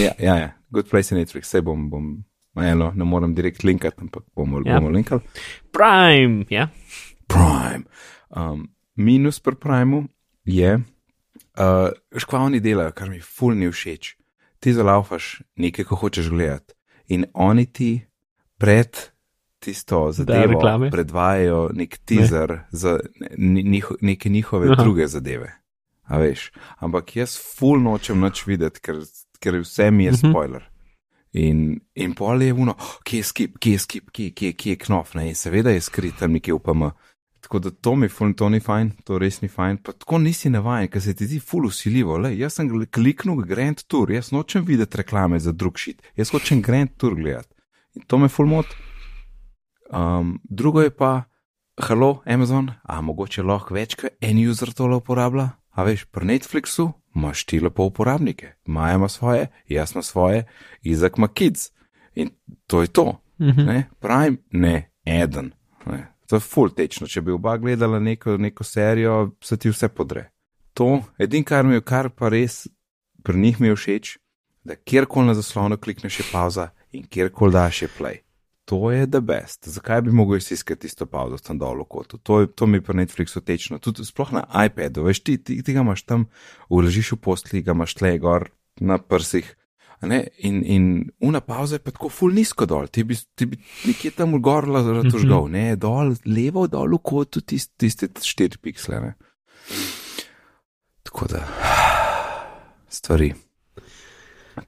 [0.00, 2.10] ja, ja, ja, Good Place je na Netflixu, se bom, bom,
[2.56, 4.80] eno, ne morem direkt linkati, ampak bomo, ja.
[4.80, 5.20] bomo linkali.
[5.72, 6.70] Prime, ja.
[7.28, 7.84] Prime.
[8.32, 10.06] Um, minus pri Primeu
[10.48, 14.16] je, uh, škvalni delajo, kar mi fulni všeč
[14.60, 16.74] ti zalaufaš nekaj, ko hočeš gledati.
[17.08, 18.00] In oni ti
[18.58, 18.96] pred
[19.58, 22.64] tisto zadevo predvajajo nek teaser ne.
[22.70, 23.00] za
[23.38, 24.82] njiho, neke njihove Aha.
[24.82, 25.52] druge zadeve.
[26.02, 29.00] A veš, ampak jaz ful nočem noč videti, ker,
[29.42, 30.30] ker vse mi je mhm.
[30.30, 30.68] spoiler.
[31.32, 34.72] In, in pol je uno, oh, kje je skip, kje je skip, kje, kje, kje
[34.72, 35.26] je knof, ne?
[35.28, 36.84] in seveda je skrit tam nekje v PM.
[37.46, 39.76] Tako da to mi ful, to ni fajn, to res ni fajn.
[39.86, 42.16] Pa tako nisi navajen, ker se ti zdi ful usiljivo.
[42.34, 46.90] Jaz sem kliknil Grand Tour, jaz nočem videti reklame za drug šit, jaz hočem Grand
[46.98, 47.54] Tour gledati.
[47.94, 48.66] In to me ful mot.
[49.94, 51.12] Um, drugo je pa,
[51.86, 55.52] halo, Amazon, a mogoče lahko več kot en user tole uporablja?
[55.70, 60.42] A veš, pri Netflixu imaš ti lepo uporabnike, Maja ima svoje, jaz ima svoje,
[60.82, 61.70] Izak ima kids.
[62.14, 62.34] In
[62.66, 63.20] to je to.
[63.38, 63.70] Mhm.
[63.70, 63.86] Ne?
[64.00, 65.52] Prime, ne, eden.
[65.86, 66.15] Ne?
[66.26, 67.06] To je full tečno.
[67.06, 70.28] Če bi oba gledala neko, neko serijo, se ti vse podre.
[70.76, 72.66] To, edin, kar mi je, kar pa res
[73.24, 74.12] pri njih mi je všeč,
[74.66, 78.22] da kjerkoli na zaslonu klikneš je pauza in kjerkoli daš je play.
[78.66, 79.68] To je the best.
[79.68, 82.18] Zakaj bi mogel iskati isto pauzo tam dol v kotu?
[82.18, 83.78] To, to mi pri Netflixu tečno.
[83.78, 86.26] Tudi sploh na iPadu, veš, ti, ti, ti ga imaš tam,
[86.68, 88.48] uležiš v postli, ga imaš tle gor
[88.80, 89.46] na prsih.
[90.38, 94.10] In, in una pauza je pa tako ful nizko dol, ti bi, ti bi nekje
[94.18, 99.00] tam gor razložgal, ne, dol, levo, dol v kotu, tiste, tiste štiri piksle.
[99.00, 99.14] Ne.
[101.02, 101.44] Tako da,
[102.88, 103.34] stvari.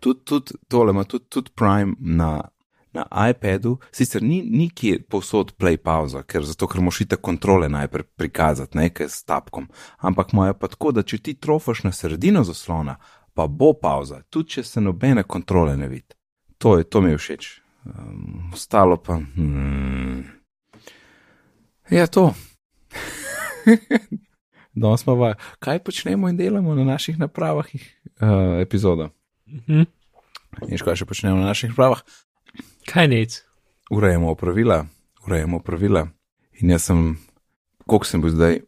[0.01, 2.43] Tudi tud, tole ima tudi tud Prime na,
[2.93, 8.05] na iPadu, sicer ni nikjer povsod play pauza, ker zato, ker moš ite kontrole najprej
[8.17, 9.69] prikazati, nekaj s tapkom.
[9.99, 12.99] Ampak moja pa tako, da če ti trofaš na sredino zaslona,
[13.38, 16.16] pa bo pauza, tudi če se nobene kontrole ne vidi.
[16.59, 17.44] To je, to mi je všeč.
[17.87, 19.20] Um, ostalo pa.
[19.37, 20.24] Hmm.
[21.90, 22.33] Ja, to.
[24.81, 25.31] Danes smo v,
[25.62, 29.12] kaj počnemo in delamo na naših napravah, uh, epizoda.
[29.46, 29.87] Mhm.
[30.66, 32.03] In kaj še počnemo na naših napravah?
[32.90, 33.38] Kaj nec?
[33.94, 34.83] Urejamo pravila,
[35.31, 36.09] urejamo pravila.
[36.59, 37.12] In jaz sem,
[37.87, 38.64] koliko sem bil zdaj,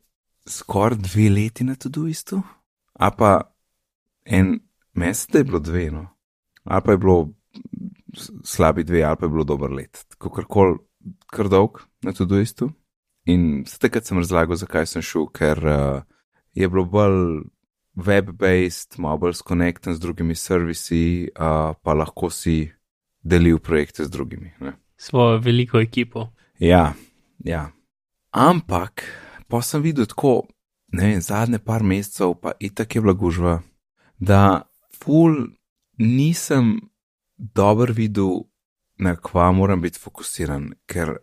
[0.46, 2.44] skoraj dve leti na tudi isto,
[2.94, 3.50] a pa
[4.31, 4.59] en
[4.95, 6.07] mesec, da je bilo dve, no.
[6.64, 7.33] ali pa je bilo
[8.45, 10.05] slabi dve, ali pa je bilo dober let.
[10.19, 10.79] Kakorkoli,
[11.31, 12.71] kar dolg na tudi isto.
[13.29, 16.03] In s takrat sem razlagal, zakaj sem šel, ker uh,
[16.57, 17.43] je bilo bolj
[18.01, 22.71] web-based, malo bolj skonekten z drugimi servisi, uh, pa lahko si
[23.23, 24.55] delil projekte z drugimi.
[24.61, 24.73] Ne?
[24.97, 26.31] Svojo veliko ekipo.
[26.59, 26.93] Ja,
[27.45, 27.71] ja.
[28.31, 29.05] Ampak,
[29.49, 30.47] pa sem videl tako,
[30.93, 33.61] ne vem, zadnje par mesecev, pa itak je bila gužva,
[34.20, 34.62] da
[35.02, 35.48] ful
[35.98, 36.78] nisem
[37.37, 38.44] dobro videl,
[38.98, 41.16] na kva moram biti fokusiran, ker,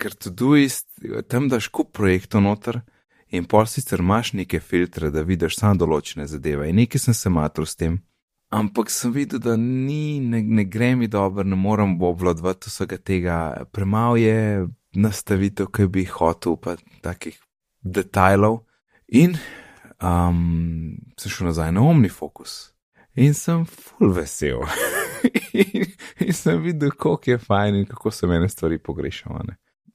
[0.00, 0.88] ker Todoist,
[1.28, 2.80] tam daš kup projektov noter
[3.28, 7.28] in pol sicer imaš neke filtre, da vidiš samo določene zadeve in nekaj sem se
[7.28, 8.00] matral s tem.
[8.48, 13.36] Ampak sem videl, da ni, ne, ne gre mi dobro, ne morem obvladovati vsega tega,
[13.76, 14.64] premalo je
[14.96, 17.36] nastavitev, ki bi hotel, pa takih
[17.84, 18.62] detajlov.
[19.08, 19.36] In
[20.02, 22.72] um, sem šel nazaj na omni fokus
[23.18, 24.62] in sem full vesel.
[25.52, 25.86] in,
[26.26, 29.42] in sem videl, kako je fajn in kako se mene stvari pogrešajo.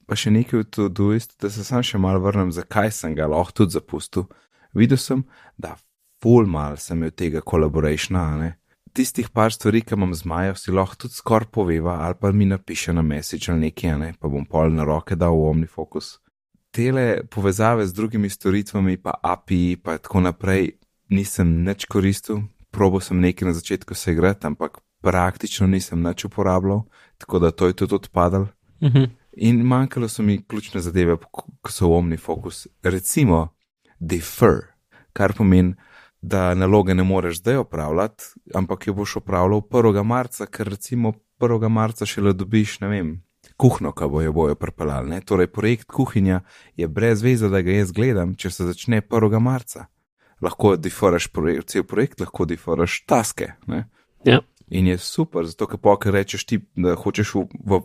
[0.06, 3.28] Pa še nekaj v to duist, da se sam še malo vrnem, zakaj sem ga
[3.30, 4.26] lahko tudi zapustil.
[4.76, 5.24] Videl sem,
[5.56, 5.76] da
[6.22, 8.50] full mal sem imel tega kolaborationa, ne.
[8.94, 12.46] Tistih par stvari, ki imam z Majo, si lahko tudi skoraj poveva, ali pa mi
[12.46, 16.12] napiše na message ali nekaj, ne, pa bom pol na roke dal v OmniFocus.
[16.74, 20.72] Tele povezave z drugimi storitvami, pa API, pa tako naprej,
[21.08, 22.48] nisem nič koristil.
[22.74, 26.82] Probo sem nekaj na začetku se igrati, ampak praktično nisem nič uporabljal,
[27.18, 28.48] tako da to je tudi odpadalo.
[28.82, 29.04] Mhm.
[29.36, 32.66] In manjkalo so mi ključne zadeve, ko so v OmniFocus.
[32.82, 33.54] Recimo,
[34.00, 34.74] defer,
[35.12, 35.74] kar pomeni,
[36.22, 40.02] da naloge ne moreš zdaj opravljati, ampak jo boš opravljal 1.
[40.04, 41.68] marca, ker recimo 1.
[41.68, 43.23] marca šele dobiš, ne vem,
[43.56, 45.08] kuhno, ki bojo bojo pripeljali.
[45.08, 45.20] ne.
[45.20, 46.40] Torej, projekt kuhinja
[46.76, 49.38] je brez veze, da ga jaz gledam, če se začne 1.
[49.40, 49.86] marca.
[50.42, 53.54] Lahko deferaš projekt, cel projekt, lahko deferaš taske.
[53.66, 53.88] Ne?
[54.24, 54.40] Ja.
[54.68, 57.46] In je super, zato ker pokaj rečeš ti, da hočeš v.
[57.64, 57.82] v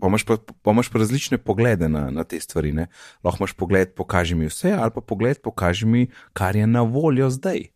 [0.00, 2.70] Pa imaš pa, pa imaš pa različne poglede na, na te stvari.
[2.72, 2.86] Ne?
[3.20, 7.28] Lahko imaš pogled, pokaži mi vse, ali pa pogled, pokaži mi, kar je na voljo
[7.30, 7.66] zdaj.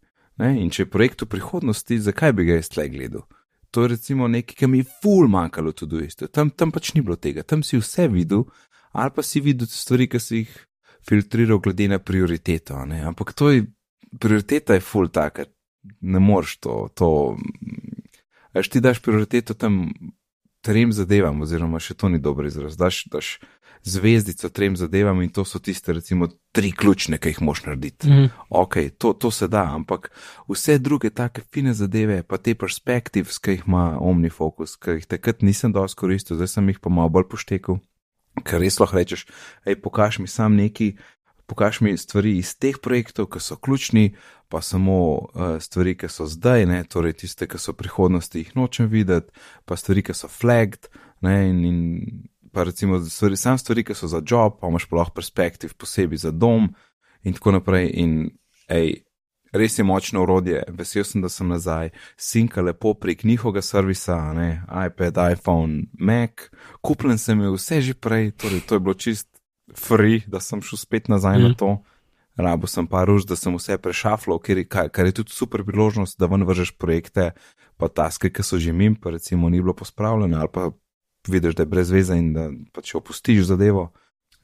[0.41, 0.55] Ne?
[0.63, 3.27] In če je projekt v prihodnosti, zakaj bi ga jaz tle gledal?
[3.75, 6.29] To je recimo nekaj, kar mi je ful manjkalo tudi isto.
[6.31, 8.45] Tam, tam pač ni bilo tega, tam si vse videl,
[8.95, 10.53] ali pa si videl stvari, ki si jih
[11.09, 12.79] filtriral glede na prioriteto.
[12.87, 13.03] Ne?
[13.03, 13.65] Ampak to je,
[14.21, 15.49] prioriteta je ful taka,
[16.01, 16.77] ne moreš to.
[16.95, 17.09] to
[18.55, 19.91] Až ti daš prioriteto tam
[20.63, 22.79] trem zadevam, oziroma še to ni dober izraz.
[22.79, 23.41] Daš, daš
[23.85, 28.09] zvezdico trem zadevam in to so tiste, recimo, tri ključne, ki jih moš narediti.
[28.09, 28.27] Mhm.
[28.49, 30.11] Ok, to, to se da, ampak
[30.49, 35.43] vse druge take fine zadeve, pa te perspektivs, ki jih ima OmniFocus, ki jih takrat
[35.43, 37.79] nisem dosti koristil, zdaj sem jih pa malo bolj poštekal,
[38.43, 39.27] ker res lahko rečeš,
[39.69, 40.95] hej, pokaž mi sam neki.
[41.45, 44.15] Pokaž mi stvari iz teh projektov, ki so ključni,
[44.49, 48.89] pa samo uh, stvari, ki so zdaj, ne, torej tiste, ki so prihodnosti, jih nočem
[48.89, 49.29] videti,
[49.69, 50.89] pa stvari, ki so flagged.
[51.21, 51.77] Ne, in, in
[52.55, 56.23] pa recimo stvari, sam stvari, ki so za job, pa imaš pa lahko perspektiv posebej
[56.27, 56.71] za dom
[57.23, 57.91] in tako naprej.
[58.01, 58.31] In
[58.69, 59.03] ej,
[59.53, 64.63] res je močno urodje, vesel sem, da sem nazaj, sinka lepo prek njihovega servisa, ne,
[64.87, 66.49] iPad, iPhone, Mac,
[66.83, 69.29] kupljen sem je vse že prej, torej to je bilo čist
[69.75, 71.43] free, da sem šel spet nazaj mm.
[71.43, 71.75] na to.
[72.37, 76.27] Rabo sem pa ruž, da sem vse prešafljal, kar, kar je tudi super priložnost, da
[76.27, 77.31] ven vržeš projekte,
[77.79, 80.73] pa taske, ki so že mim, pa recimo ni bilo pospravljeno, ali pa
[81.29, 83.93] vidiš, da je brez veze in da pač opustiš zadevo.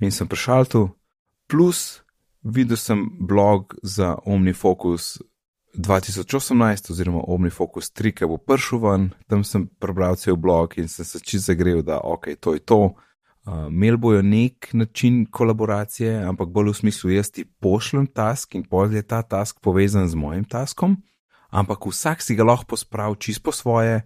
[0.00, 0.88] In sem prišel tu,
[1.48, 2.00] plus
[2.42, 5.18] videl sem blog za OmniFocus
[5.74, 11.04] 2018 oziroma OmniFocus 3, ki bo prišel ven, tam sem prebral cel blog in sem
[11.04, 12.80] se čist zagrel, da ok, to je to.
[13.46, 18.64] Uh, Imeli bojo nek način kolaboracije, ampak bolj v smislu, jaz ti pošljem task in
[18.64, 20.96] pozaj je ta task povezan z mojim taskom,
[21.50, 24.02] ampak vsak si ga lahko pospravi čisto po svoje,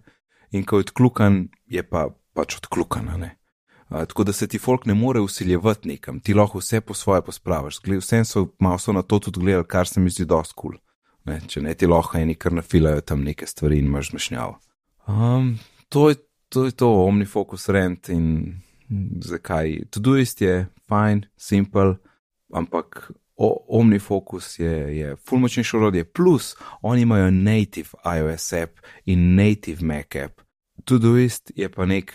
[0.51, 3.17] in ko je odklukan, je pa pač odklukana.
[3.89, 7.21] Uh, tako da se ti folk ne more usiljevati nekam, ti lahko vse po svoje
[7.25, 7.79] pospraviš.
[7.99, 10.75] Vsem so malo so na to tudi gledali, kar se mi zdi dosti kul.
[10.75, 10.81] Cool.
[11.25, 14.55] Če ne ti lahko eni kar nafilajo tam neke stvari in imaš zmešnjav.
[15.07, 15.55] Um,
[15.89, 16.11] to,
[16.49, 18.27] to je to, omnifocus rent in
[19.25, 19.79] zakaj.
[19.89, 21.95] Todoist je fajn, simpel,
[22.53, 26.05] ampak omnifocus je, je full močnejše orodje.
[26.05, 30.41] Plus, oni imajo native iOS app in native Mac app.
[30.85, 32.13] Todoist je pa nek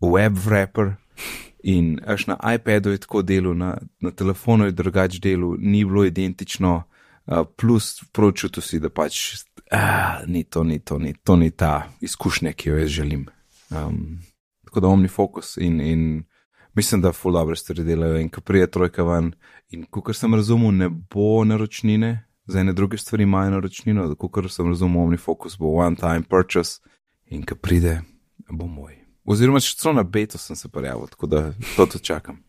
[0.00, 0.96] web wrapper.
[1.62, 6.04] In až na iPadu je tako delo, na, na telefonu je drugače delo, ni bilo
[6.04, 6.82] identično,
[7.26, 9.34] uh, plus pročutil si, da pač
[9.72, 13.26] uh, ni to, ni to, ni to, ni ta izkušnja, ki jo jaz želim.
[13.70, 14.18] Um,
[14.64, 16.24] tako da omnifocus in, in
[16.74, 19.32] mislim, da full dobro stvari delajo in ko prije trojka ven.
[19.68, 24.68] In kot sem razumel, ne bo naročnine, za ene druge stvari imajo naročnino, kot sem
[24.68, 26.80] razumel, omnifocus bo one time purchase
[27.26, 28.00] in ko pride,
[28.50, 28.99] bo moj.
[29.30, 31.42] Oziroma, če celo na beto sem se prijavil, tako da
[31.76, 32.40] to tudi čakam.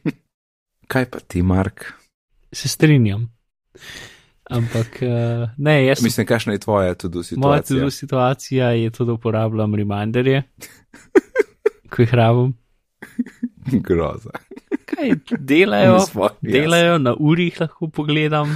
[0.92, 1.90] Kaj pa ti, Mark?
[2.52, 3.26] Se strinjam.
[4.50, 6.02] Ampak, uh, ne, jaz.
[6.02, 7.48] Mislim, kakšna je tvoja tudi situacija?
[7.48, 10.42] Moja tudi situacija je to, da uporabljam reminderje,
[11.90, 12.54] ko jih rabim.
[13.88, 14.30] Groza.
[14.86, 15.98] Kaj delajo?
[16.54, 18.52] Delajo na urih, lahko pogledam,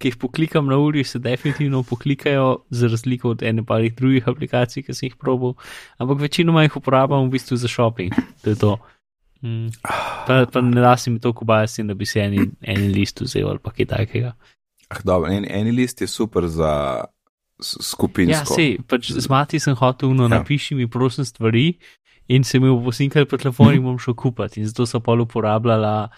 [0.00, 4.86] ki jih poklikam na uri, se definitivno poklikajo, za razliko od ene parih drugih aplikacij,
[4.86, 5.54] ki sem jih probal.
[6.00, 8.16] Ampak večinoma jih uporabljam v bistvu za shopping.
[8.44, 8.76] To je to.
[9.44, 9.68] Mm.
[10.26, 13.48] Pa, pa ne da si mi to kubajati, da bi si eni, eni list vzel
[13.48, 14.32] ali kaj takega.
[14.88, 17.04] Ah, dobro, en, eni list je super za
[17.60, 18.32] skupinsko.
[18.32, 20.38] Ja, sej, pač z mati sem hotel, no, ja.
[20.38, 21.74] napiši mi prosim stvari
[22.28, 24.60] in se mi bo sinkal po telefonu in bom šel kupati.
[24.60, 26.08] In zato so pa uporabljala,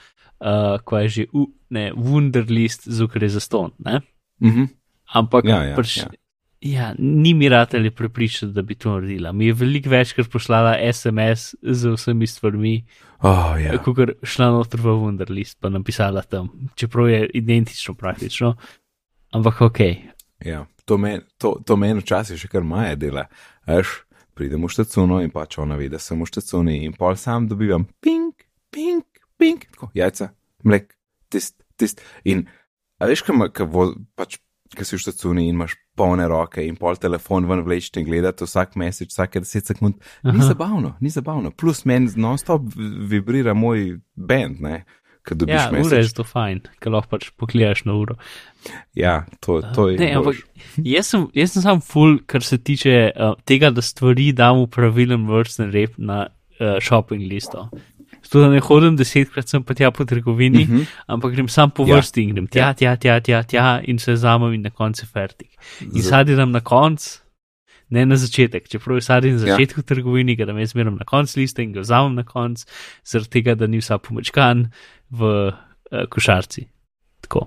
[0.41, 4.01] uh, ko je že, u, ne, Wunderlist, zukaj za ston, ne?
[4.41, 4.69] Mm -hmm.
[5.13, 6.09] Ampak, ja, ja, pač, ja.
[6.61, 9.33] ja, ni mi ratelj prepričati, da bi to naredila.
[9.33, 12.85] Mi je veliko večkrat poslala SMS z vsemi stvarmi.
[13.21, 13.79] Oh, ja.
[13.79, 18.57] Ko je šla noter v Wunderlist, pa napisala tam, čeprav je identično praktično.
[19.31, 19.81] Ampak ok.
[20.45, 21.21] Ja, to meni
[21.65, 23.27] to men včasih še kar maje dela.
[23.67, 24.08] Eš,
[24.39, 27.89] pridem v štacuno in pač ona vidi, da sem v štacuni in pol sam dobivam
[28.05, 30.31] pink, pink, pink, tako jajca,
[30.69, 30.93] mlek,
[31.33, 32.05] tist, tist.
[32.29, 32.47] In
[33.03, 33.67] veš, kaj
[34.19, 34.39] pač,
[34.77, 38.77] si v štacuni in imaš polne roke in pol telefon ven vlečete in gledate vsak
[38.79, 39.99] mesec, vsake 10 sekund.
[40.23, 40.37] Aha.
[40.37, 41.51] Ni zabavno, ni zabavno.
[41.51, 44.85] Plus meni non-stop vibrira moj bend, ne.
[45.49, 48.17] Ja, ura je to fajn, ker lahko pač pogledaš na uro.
[48.97, 49.99] Ja, to, to je.
[50.01, 50.41] Ne, ampak,
[50.83, 54.73] jaz, sem, jaz sem sam full, kar se tiče uh, tega, da stvari dam v
[54.75, 57.69] pravilen vrsten rep na uh, shopping listo.
[58.25, 60.81] Zato da ne hodim desetkrat sem pa tja po trgovini, uh mhm.
[60.81, 61.05] -huh.
[61.07, 61.97] ampak grem sam po ja.
[61.97, 62.25] vrsti ja.
[62.25, 65.51] in grem tja, tja, tja, tja, tja in se zamem in na koncu fertik.
[65.81, 67.29] In sadiram na koncu
[67.91, 68.69] ne na začetek.
[68.69, 69.57] Čeprav sadje na ja.
[69.57, 69.85] začetku ja.
[69.85, 72.67] trgovini, ga jaz zmeram na koncu liste in ga vzamem na koncu,
[73.05, 74.69] zaradi tega, da ni vsa pomočkan
[75.11, 76.67] v uh, košarci.
[77.25, 77.47] Tako.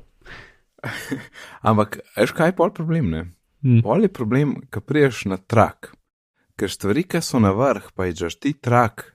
[1.68, 3.14] Ampak, veš kaj je pol problem?
[3.62, 3.82] Hmm.
[3.86, 5.94] Pol je problem, ko priješ na trak,
[6.58, 9.12] ker stvari, ki so na vrh, pa je že ti trak.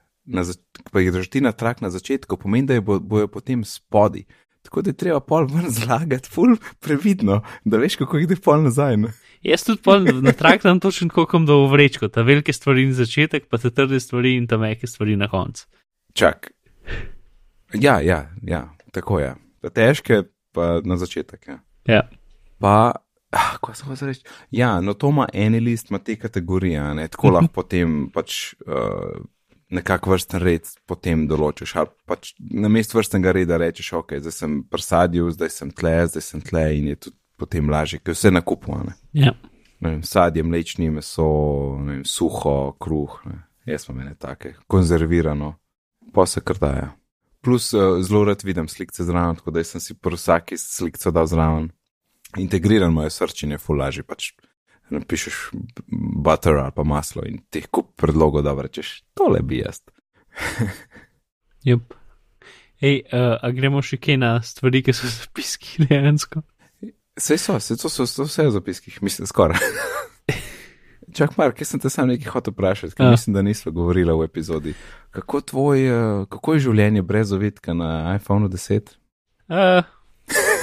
[0.91, 4.25] Pa jih drži na trak na začetku, pomeni, da bo, bojo potem spodi.
[4.67, 8.97] Tako da je treba pol ven zlagati, ful previdno, da veš, kako je pol nazaj.
[8.97, 9.13] Ne?
[9.47, 12.97] Jaz tudi pol na trak tam točno kokom da v vrečko, ta velike stvari na
[12.97, 15.67] začetek, pa te trde stvari in ta mehke stvari na koncu.
[16.13, 16.51] Čak.
[17.73, 19.33] Ja, ja, ja, tako je.
[19.61, 20.23] Ta težke
[20.55, 21.47] pa na začetek.
[21.47, 21.59] Ja.
[21.87, 22.03] ja.
[22.61, 22.75] Pa,
[23.35, 27.07] ah, ko sem vas reči, ja, no to ima eni list, ima te kategorije, ne,
[27.07, 28.53] tako lahko potem pač.
[28.65, 29.25] Uh,
[29.69, 31.73] nekako vrsten red potem določiš.
[32.07, 36.41] Pač na mestu vrstnega reda rečeš, ok, zdaj sem prsadil, zdaj sem tle, zdaj sem
[36.41, 38.95] tle in je tudi potem lažje, ker vse nakupujemo.
[39.13, 39.35] Ja.
[40.07, 41.27] Sadje, mlečni meso,
[41.85, 43.43] vem, suho, kruh, ne.
[43.67, 45.53] jaz imam ene take, konzervirano,
[46.13, 46.95] pa se krdaja.
[47.47, 51.29] Plus uh, zelo rad vidim slike zraven, tako da sem si po vsaki sliki dal
[51.31, 51.69] zraven.
[52.35, 54.33] Integriran moje srčine, fulaži pač.
[54.91, 55.37] Napišeš
[56.23, 59.79] butter ali pa maslo in teh kup predlogov, da rečeš, tole bi jaz.
[61.67, 61.93] Yep.
[62.81, 66.43] Ej, uh, a gremo še kaj na stvari, ki so zapiski dejansko?
[67.17, 69.63] Vse so, vse so, so, so vse v zapiskih, mislim, skoraj.
[71.13, 73.11] Čak, Mark, jaz sem te sam nekaj hotel vprašati, ker Ja.
[73.11, 74.73] mislim, da nismo govorili v epizodi.
[75.11, 78.91] Kako, tvoj, uh, kako je življenje brez ovitka na iPhonu 10?
[79.47, 79.83] Uh,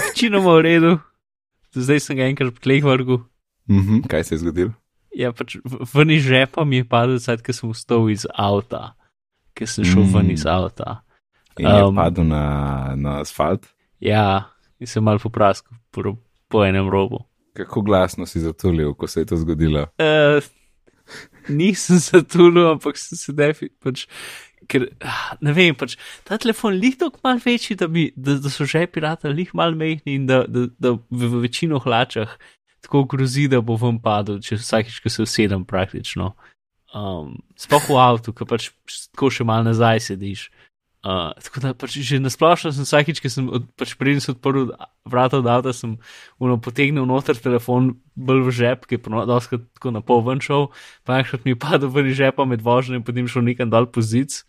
[0.04, 0.92] Večinoma v redu,
[1.72, 3.22] zdaj sem ga enkrat v tleh vrgel.
[3.70, 4.72] Mhm, kaj se je zgodilo?
[5.16, 5.57] Ja, pač
[5.94, 8.92] ven iz žepa mi je padel, sad, ker sem vstal iz avta,
[9.54, 10.12] ker sem šel mm.
[10.12, 10.50] ven iz Mm.
[10.50, 11.00] avta.
[11.57, 12.42] In je Um, padel na,
[12.96, 13.64] na asfalt?
[14.02, 16.18] Ja, in sem mal popraskal po,
[16.50, 17.24] po enem robu.
[17.55, 19.87] Kako glasno si zatulil, ko se je to zgodilo?
[20.03, 20.43] Uh,
[21.49, 24.07] nisem zatulil, ampak sem se defi, pač,
[24.71, 28.51] ker ah, ne vem, pač ta telefon lih tako mal večji, da, bi, da, da
[28.51, 32.33] so že pirata lih mal mehni in da, da, da v, v večino hlačah
[32.85, 36.35] tako grozi, da bo vam padel, če vsakič, ko se usedem praktično.
[36.95, 38.69] Um, sploh v avtu, ki pač
[39.14, 40.49] tako še mal nazaj sediš.
[41.05, 44.71] Uh, tako da pač že nasplošno sem vsakič, ki sem od, pač preden sem odprl
[45.05, 45.99] vrata od avta, sem
[46.40, 50.71] uno, potegnil noter telefon bolj v žep, ki je dosti tako na pol ven šel,
[51.05, 53.85] pa enkrat mi je padel ven iz žepa med vožnjo in potem šel nekam dol
[53.93, 54.47] po zic,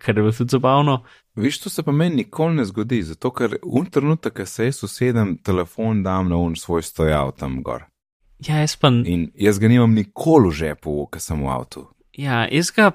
[0.00, 1.02] kar je bilo tudi zabavno.
[1.36, 4.80] Viš, to se pa meni nikoli ne zgodi, zato ker un trenutek, ko se jaz
[4.88, 7.84] usedem, telefon dam na un svoj stojal tam gor.
[8.40, 11.84] Ja, jaz pa, In jaz ga nimam nikoli v žepu, ko sem v avtu.
[12.16, 12.90] ja, jaz ga,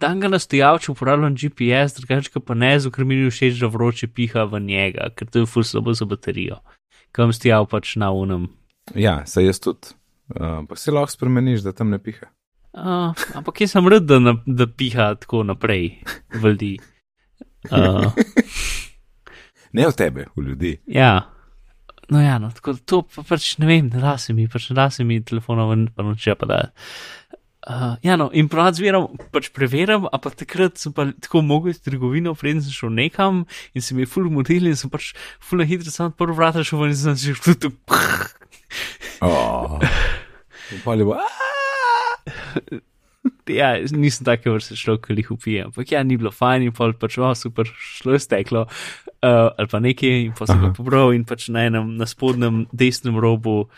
[0.00, 3.70] dan ga nastojalče uporabljam GPS, drugače ga pa ne, zato ker mi ni všeč, da
[3.72, 6.60] vroče piha v njega, ker to je ful slabo za baterijo.
[7.12, 8.48] Kam stojal pač na unem.
[8.94, 9.94] Ja, se jaz tudi.
[10.34, 12.28] Uh, pa si lahko spremeniš, da tam ne piha.
[12.76, 15.96] Uh, ampak jaz sem rad, da, na, da piha tako naprej
[16.34, 16.72] v ljudi.
[17.70, 18.12] Uh,
[19.76, 20.72] Ne v tebe, v ljudi.
[20.88, 21.28] Ja,
[22.08, 24.70] no, ja, no, tako da to pa pač ne vem, ne da se mi, pač
[24.70, 26.60] ne da se mi telefona ven, pa noče pa da.
[26.64, 27.25] Uh,
[28.02, 31.80] ja, no, in prav zveram, pač preverjam, a pa takrat sem pa tako mogel iz
[31.82, 35.58] trgovino, preden sem šel nekam in se mi je ful modil in sem pač ful
[35.62, 37.72] na hitro sam prvo vrata šel ven in sem se že tu.
[39.24, 39.80] Oh.
[40.70, 41.18] Je bilo,
[43.50, 46.94] Ja, nisem take vrste človek, ki jih upijem, ampak ja, ni bilo fajn in pol
[46.98, 51.14] pač, o, super, šlo je steklo, uh, ali pa nekaj in pa sem ga pobral
[51.14, 53.68] in pač na enem, na spodnjem desnem robu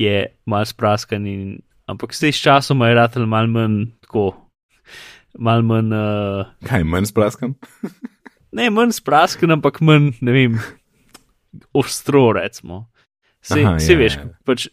[0.00, 1.44] je mal spraskan in,
[1.90, 4.32] ampak zdaj s časom je ratelj mal manj tako,
[5.38, 7.54] mal manj, uh, kaj manj spraskam?
[8.58, 10.58] ne manj spraskan, ampak manj, ne vem,
[11.74, 12.86] ostro recimo.
[13.44, 14.28] Se, Aha, se ja, veš, ja.
[14.48, 14.68] pač,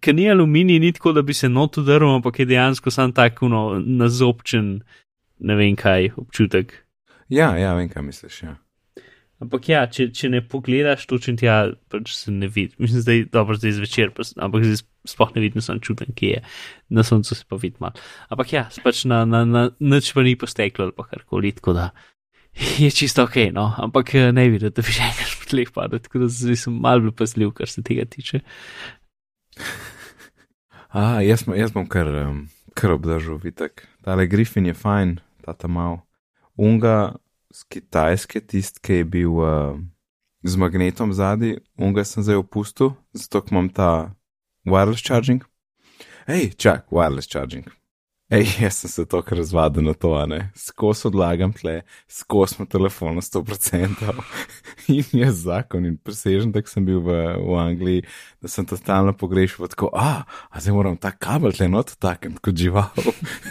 [0.00, 3.50] ker ni aluminij, ni tako, da bi se not udaril, ampak je dejansko sam tako
[3.52, 4.78] no, nazobčen,
[5.44, 6.72] ne vem kaj, občutek.
[7.28, 8.38] Ja, ja, vem, kaj misliš.
[8.46, 8.54] Ja.
[9.44, 11.58] Ampak ja, če, če ne pogledaš točno tja,
[11.92, 12.74] pač se ne vidi.
[12.80, 16.38] Mislim, da je dobro zdaj zvečer, pa, ampak zdaj sploh ne vidim, sem čuten, kje
[16.38, 16.42] je.
[16.96, 18.00] Na soncu se pa vidi malo.
[18.32, 21.90] Ampak ja, pač na, na, na nič pa ni posteklo ali pa karkoli, tako da
[22.78, 23.72] je čisto ok, no.
[23.78, 26.78] Ampak eh, ne vidim, da bi že enkrat po tleh padel, tako da zdaj sem
[26.80, 28.40] mal bil pazljiv, kar se tega tiče.
[30.94, 32.46] A, jaz, jaz bom kar, um,
[32.78, 33.88] kar obdržal vitek.
[34.06, 35.98] Tale Griffin je fajn, ta tam mal.
[36.54, 37.16] Unga
[37.54, 39.78] z Kitajske, tist, ki je bil uh,
[40.42, 43.90] z magnetom zadaj, unga sem zdaj opustil, zato ker imam ta
[44.66, 45.46] wireless charging.
[46.26, 47.70] Hej, čak, wireless charging.
[48.32, 50.50] Ej, jaz sem se tako razvadil na to, ne.
[50.58, 54.12] Skos odlagam tle, skos imam telefon na 100%.
[54.96, 58.02] in je zakon in presežen, da sem bil v, v Angliji,
[58.42, 62.58] da sem totalno pogrešal, tako, a, a zdaj moram ta kabel tle not takem kot
[62.58, 62.90] žival.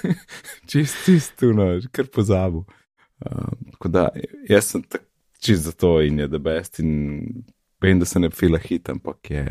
[0.70, 2.66] čist, čist, tu, no, kar pozabil.
[3.24, 4.08] Uh, tako da,
[4.50, 5.06] jaz sem tak,
[5.44, 7.44] čist za to in je the best in
[7.84, 9.46] vem, da se ne fila hit, ampak je.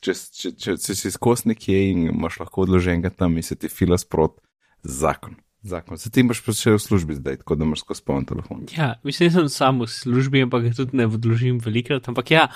[0.00, 3.68] Če, če, če, če si skos nekje in imaš lahko odloženega tam in se ti
[3.68, 4.38] fila sprot,
[4.80, 5.36] zakon.
[5.60, 5.98] Zakon.
[6.00, 8.62] Se ti imaš pa še v službi zdaj, tako da imaš skozi poln telefon.
[8.72, 12.08] Ja, mislim, da sem sam v službi, ampak tudi ne vložim velikrat.
[12.08, 12.46] Ampak ja,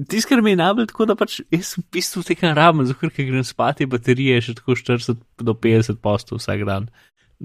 [0.00, 3.28] tisto, kar mi je najbolj tako, da pač jaz v bistvu tega rabim, zato ker
[3.28, 6.88] grem spati, baterije je še tako 40 do 50 postov vsak dan.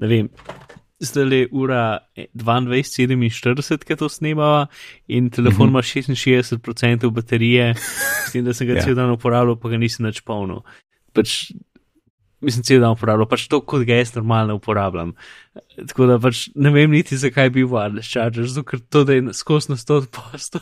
[0.00, 0.32] Ne vem.
[1.00, 1.98] Zdaj je ura
[2.34, 4.66] 22:47, ki to snemava,
[5.08, 8.82] in telefon ima 66% baterije, s tem, da sem ga Ja.
[8.84, 10.60] cel dan uporabljal, pa ga nisem več polnil.
[11.16, 11.52] Pač,
[12.44, 15.14] mislim, cel dan uporabljal, pač to, kot ga jaz normalno uporabljam.
[15.88, 19.32] Tako da pač ne vem niti, zakaj bi wireless charger, zato ker to, da je
[19.32, 20.60] skozi na 100%,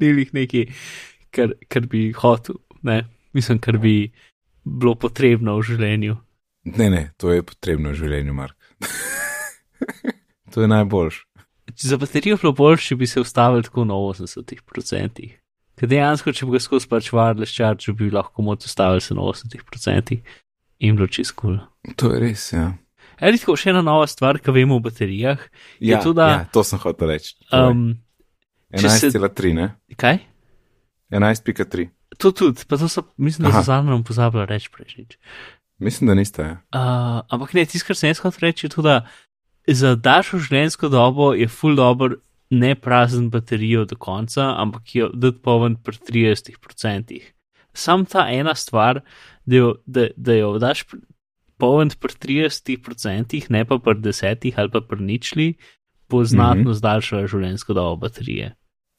[0.00, 0.64] ni jih nekaj,
[1.36, 3.02] kar, kar bi hotel, ne,
[3.36, 4.08] mislim, kar bi
[4.64, 6.16] bilo potrebno v življenju.
[6.64, 8.56] Ne, ne, to je potrebno v življenju, Mark.
[10.52, 11.22] to je najboljš.
[11.80, 15.30] Za baterijo bilo boljše, če bi se ustavili tako na 80%.
[15.74, 19.24] Ker dejansko, če bi ga skozi pač wireless charge, bi lahko moč ustavili se na
[19.26, 20.18] 80%
[20.78, 21.56] in bilo čez kul.
[21.58, 21.94] Cool.
[21.96, 22.68] To je res, ja.
[23.20, 25.42] Edi tako še ena nova stvar, ki vemo o baterijah.
[25.80, 27.34] Ja, to, da, ja, to sem hotel reči.
[27.54, 27.94] um,
[28.74, 29.68] če se- 11,3, ne?
[29.96, 30.18] kaj?
[31.14, 31.88] 11,3.
[32.18, 35.18] To tudi, pa to so, mislim, da so zadnjo pozabili reči prejšnjič.
[35.82, 36.42] Mislim, da niste.
[36.42, 36.56] Ja.
[36.70, 39.06] Uh, ampak ne, tisto, kar sem jaz hotel reči, je tudi, da
[39.66, 42.16] za daljšo življenjsko dobo je full dobro
[42.50, 47.20] ne prazen baterijo do konca, ampak jo dati poln pri 30%.
[47.74, 49.00] Sam ta ena stvar,
[49.44, 50.84] da jo, da, da jo daš
[51.58, 55.54] poln pri 30%, ne pa pri 10 ali pa pri ničli,
[56.10, 56.78] bo znatno mm -hmm.
[56.78, 58.54] zdaljšala življenjsko dobo baterije.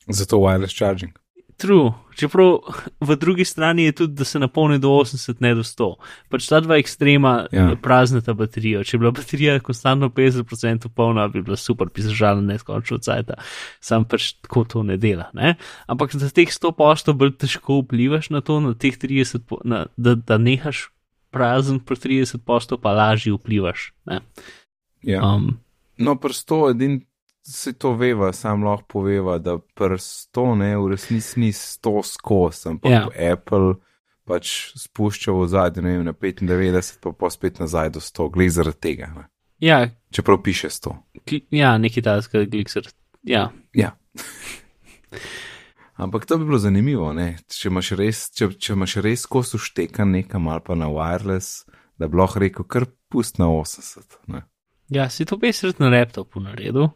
[0.07, 1.13] Zato wireless charging.
[1.55, 2.57] True, čeprav
[2.99, 5.87] v drugi strani je tudi, da se napolni do 80, ne do 100.
[6.29, 7.75] Pač ta dva ekstrema Ja.
[7.75, 8.83] praznata baterijo.
[8.83, 13.31] Če bi bila baterija konstantno 50% polna, bi bila super, bi zažala neskončno cajt.
[13.79, 15.29] Sam pač tako to ne dela.
[15.33, 15.55] Ne?
[15.87, 19.85] Ampak za teh 100 posto bolj težko vplivaš na to, na teh 30, po- na,
[19.95, 20.89] da, da nehaš
[21.31, 23.93] prazen pri 30 posto, pa lažje vplivaš.
[24.05, 24.19] Ne?
[25.03, 25.23] Ja.
[25.25, 25.59] Um,
[25.97, 27.05] No, prsto, edin
[27.45, 32.91] se to veva, sam lahko poveva, da prsto ne, v resnici ni 100 skos, ampak
[32.91, 33.03] Ja.
[33.15, 33.33] ja.
[33.33, 33.75] Apple
[34.25, 38.49] pač spušča v zadnje, ne vem, na 95, pa pa spet nazaj do 100, glej
[38.49, 39.11] zaradi tega.
[39.15, 39.27] Ne.
[39.61, 40.95] ja, Čeprav piše 100.
[41.29, 42.89] kli, ja, neki taska, glikser.
[43.23, 43.93] Ja, Ja.
[45.95, 47.37] Ampak to bi bilo zanimivo, ne?
[47.47, 51.63] če imaš res, če, če imaš res kos uštekan nekam ali pa na wireless,
[51.97, 54.17] da bi lahko rekel, kar pust na 80.
[54.27, 54.41] Ne?
[54.91, 56.89] Ja, si to pesret na laptopu naredil,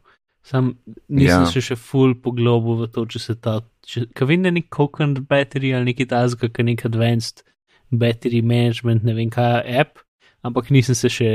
[0.44, 0.74] sam
[1.08, 1.46] nisem Ja.
[1.46, 1.62] ja.
[1.62, 5.74] še, full poglobil v to, če se ta, če vem, da je nek coconut battery
[5.76, 7.44] ali neki tazga, ki je nek advanced
[7.92, 10.04] battery management, ne vem kaj app,
[10.46, 11.32] ampak nisem se še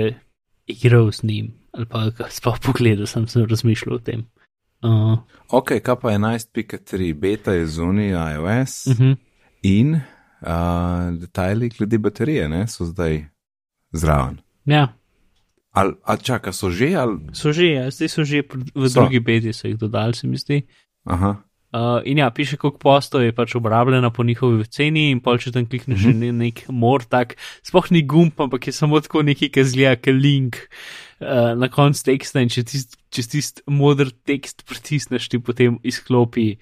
[0.70, 4.20] igral z njim ali pa sploh pogledal, sem se razmišljal o tem.
[4.84, 5.18] Uh,
[5.50, 9.16] Ok, kaj pa 11.3, beta je zunaj iOS uh -huh.
[9.62, 13.24] in uh, detajli glede baterije ne, so zdaj
[13.92, 14.38] zraven.
[14.64, 14.94] Ja,
[15.74, 17.18] Ali al čaka, so že ali.
[17.34, 18.42] so že, ja, zdaj so že
[18.74, 19.00] v So.
[19.00, 20.62] drugi beti, so jih dodali, se mi zdi.
[21.04, 21.34] Aha,
[21.74, 25.50] Uh, in ja, piše, koliko postov je pač obrabljena po njihovi ceni, in pol če
[25.56, 26.10] tam klikneš Mhm.
[26.10, 26.34] mm -hmm.
[26.38, 27.34] nek mor, tak,
[27.66, 30.56] sploh ni gumb, ampak je samo tako neki, ki zgleda, ki link
[31.20, 32.96] uh, na koncu teksta in če tisti
[33.30, 36.58] tist moder tekst pritisneš, ti potem izklopi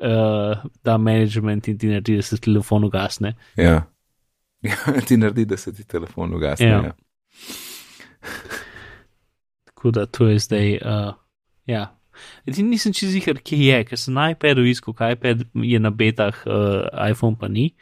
[0.00, 3.34] uh, ta management in ti naredi, da se telefon ugasne.
[3.56, 3.84] ja.
[4.62, 5.00] ja.
[5.06, 6.66] ti naredi, da se ti telefon ugasne.
[6.66, 6.82] Ja.
[6.84, 6.92] Ja.
[9.68, 10.72] Tako da to je zdaj.
[10.82, 11.14] Uh,
[11.66, 11.84] ja.
[12.46, 15.90] Edini nisem čez jih, kje je, ker sem na iPadu iskal, kaj iPad je na
[15.90, 17.72] betah, uh, iPhone pa ni.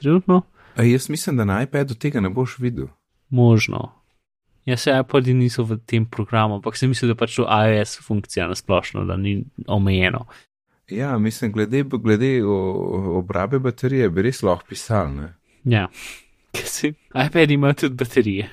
[0.00, 0.42] Trenutno.
[0.76, 2.90] A jaz mislim, da na iPadu tega ne boš videl.
[3.28, 3.92] Možno.
[4.66, 8.48] Ja, se iPodi niso v tem programu, ampak se misli, da pač to iOS funkcija
[8.50, 10.26] na splošno, da ni omejeno.
[10.90, 15.14] Ja, mislim, glede, glede obrabe baterije bi res lahko pisal.
[15.14, 15.28] Ne?
[15.64, 15.86] Ja,
[16.54, 18.50] ker se iPad ima tudi baterije.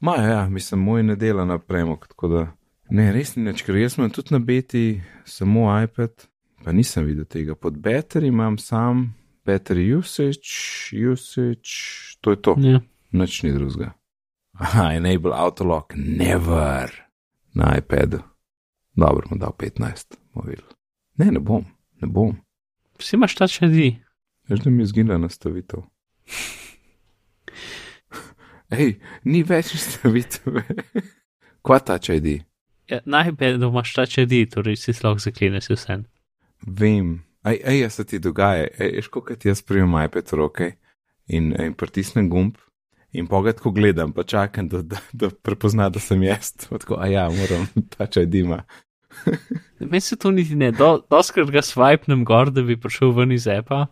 [0.00, 2.42] Ma, ja, mislim, moj ne dela na premog, tako da
[2.90, 6.26] ne, res ni nič, ker jaz imam tudi na beti samo iPad,
[6.64, 7.54] pa nisem videl tega.
[7.54, 9.14] Pod battery imam sam
[9.46, 11.70] battery usage, usage,
[12.20, 12.80] to je to, Ja.
[13.12, 13.92] nič ni drugega.
[14.52, 16.90] Aha, enable autolock, never
[17.54, 18.18] na iPadu.
[18.96, 20.68] Dobro, bom dal 15, bomo videli.
[21.16, 21.64] Ne, ne bom,
[22.00, 22.36] ne bom.
[23.00, 23.88] Vsi imaš ta če di.
[24.48, 25.80] Veš, da mi je zginila nastavitev.
[28.72, 28.96] Hej,
[29.28, 30.62] ni več nastavitev.
[31.66, 32.38] Kva ta če idi?
[32.90, 36.00] Ja, na iPadu imaš ta če di, torej si lahko zakleneš vse.
[36.66, 37.14] Vem,
[37.46, 40.68] aj, aj, jaz se ti dogaja, aj, veš, kako ti jaz prijemam iPad v roke
[41.28, 42.58] in, in pritisnem gumb
[43.12, 46.54] in pogled, ko gledam, pa čakam, da, da, da prepozna, da sem jaz.
[46.70, 48.62] Tako, a ja, moram ta če dima.
[49.80, 53.46] Meni se to niti ne, Do, doskrat ga swipnem gor, da bi prišel ven iz
[53.50, 53.86] epa,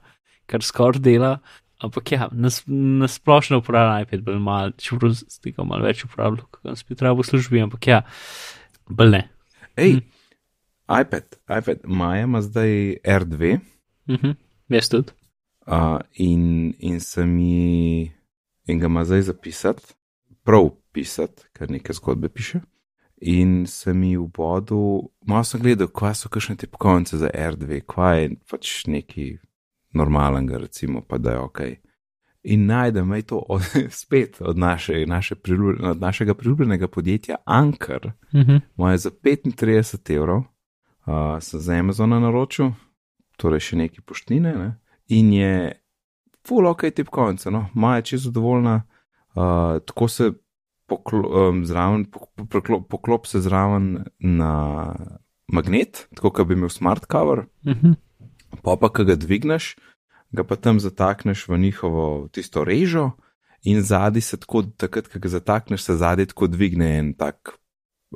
[0.49, 1.35] kar skoraj dela.
[1.81, 2.61] Ampak ja, nas,
[3.01, 7.23] nasplošno uporabljam iPad, bolj malo, čeprav s tega malo več uporabljam, kot sem spet rabo
[7.23, 8.03] v službi, ampak ja,
[8.89, 9.23] bolj ne.
[9.77, 10.03] Ej, Hm.
[10.93, 13.59] iPad, iPad, Maja ima zdaj R2
[14.09, 14.31] Mhm,
[14.69, 15.13] jaz tudi.
[15.67, 16.45] uh, in,
[16.81, 18.13] in sem ji,
[18.67, 19.95] in ga ima zdaj zapisati,
[20.43, 22.61] prav pisati, ker nekaj zgodbe piše.
[23.23, 24.81] In sem ji v bodu,
[25.23, 29.39] malo sem gledal, kva so kakšne te pokojnice za R2, kva je pač neki
[29.93, 31.61] normalnega, recimo, pa da je ok.
[32.43, 33.63] In najdem je to od,
[34.03, 38.57] spet od, naše, naše priljubljen, od našega priljubljenega podjetja Anker, Mhm.
[38.77, 40.45] moje za 35 evrov, uh,
[41.41, 42.71] sem za Amazona naročil,
[43.37, 44.79] torej še neki poštnine, ne?
[45.09, 45.73] in je
[46.47, 48.83] full ok tipkovnica, no, Maja je čisto zadovoljna,
[49.35, 49.43] uh,
[49.87, 50.33] tako se
[50.87, 52.05] poklo, um, zraven,
[52.51, 54.95] poklop, poklop se zraven na
[55.49, 57.95] magnet, tako da bi imel smart cover, Uh -huh.
[58.63, 59.75] Pa pa, ki ga dvigneš,
[60.33, 63.11] ga pa tam zatakneš v njihovo tisto režo.
[63.63, 67.59] In zadnji se tako, takrat, ko ga zatakneš, se zadnji tako dvigne en tak,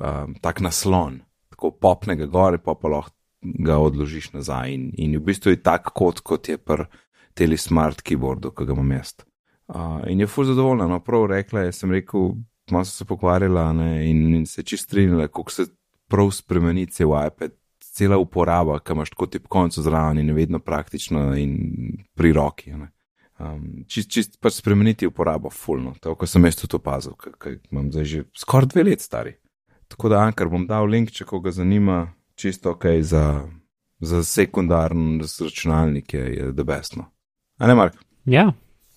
[0.01, 1.19] um, tak naslon,
[1.53, 3.13] tako popne ga gore, pa pa lahko
[3.65, 4.73] ga odložiš nazaj.
[4.73, 6.87] In, in v bistvu je tak kot, kot je pri
[7.37, 9.19] teli smart keyboardu, ki ga imam jaz.
[9.67, 12.35] Uh, in je fuz zadovoljna, no prav rekla je, sem rekel,
[12.71, 15.65] malo so se pokvarila ne, in, in se čist strinjala, kako se
[16.09, 17.53] prav spremeni cel iPad,
[17.95, 21.55] cela uporaba, ki imaš tako tip koncu zraven in vedno praktično in
[22.15, 22.73] pri roki.
[22.75, 22.89] Ne.
[23.39, 27.89] Um, čist, čist pač spremeniti uporabo, fulno, tako kot sem jaz tudi opazil, ker imam
[27.91, 29.35] zdaj že skoraj dve let stari.
[29.91, 32.07] Tako da, Ankar, bom dal link, če koga zanima,
[32.39, 33.25] čisto ok za,
[33.99, 37.09] za sekundarni računalnik je, je debesno.
[37.59, 37.99] A ne, Mark?
[38.25, 38.49] Ja.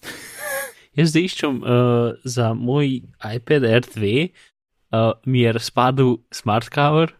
[0.98, 7.14] Jaz zdaj iščem uh, za moj iPad R2, uh, mi je razpadel smart cover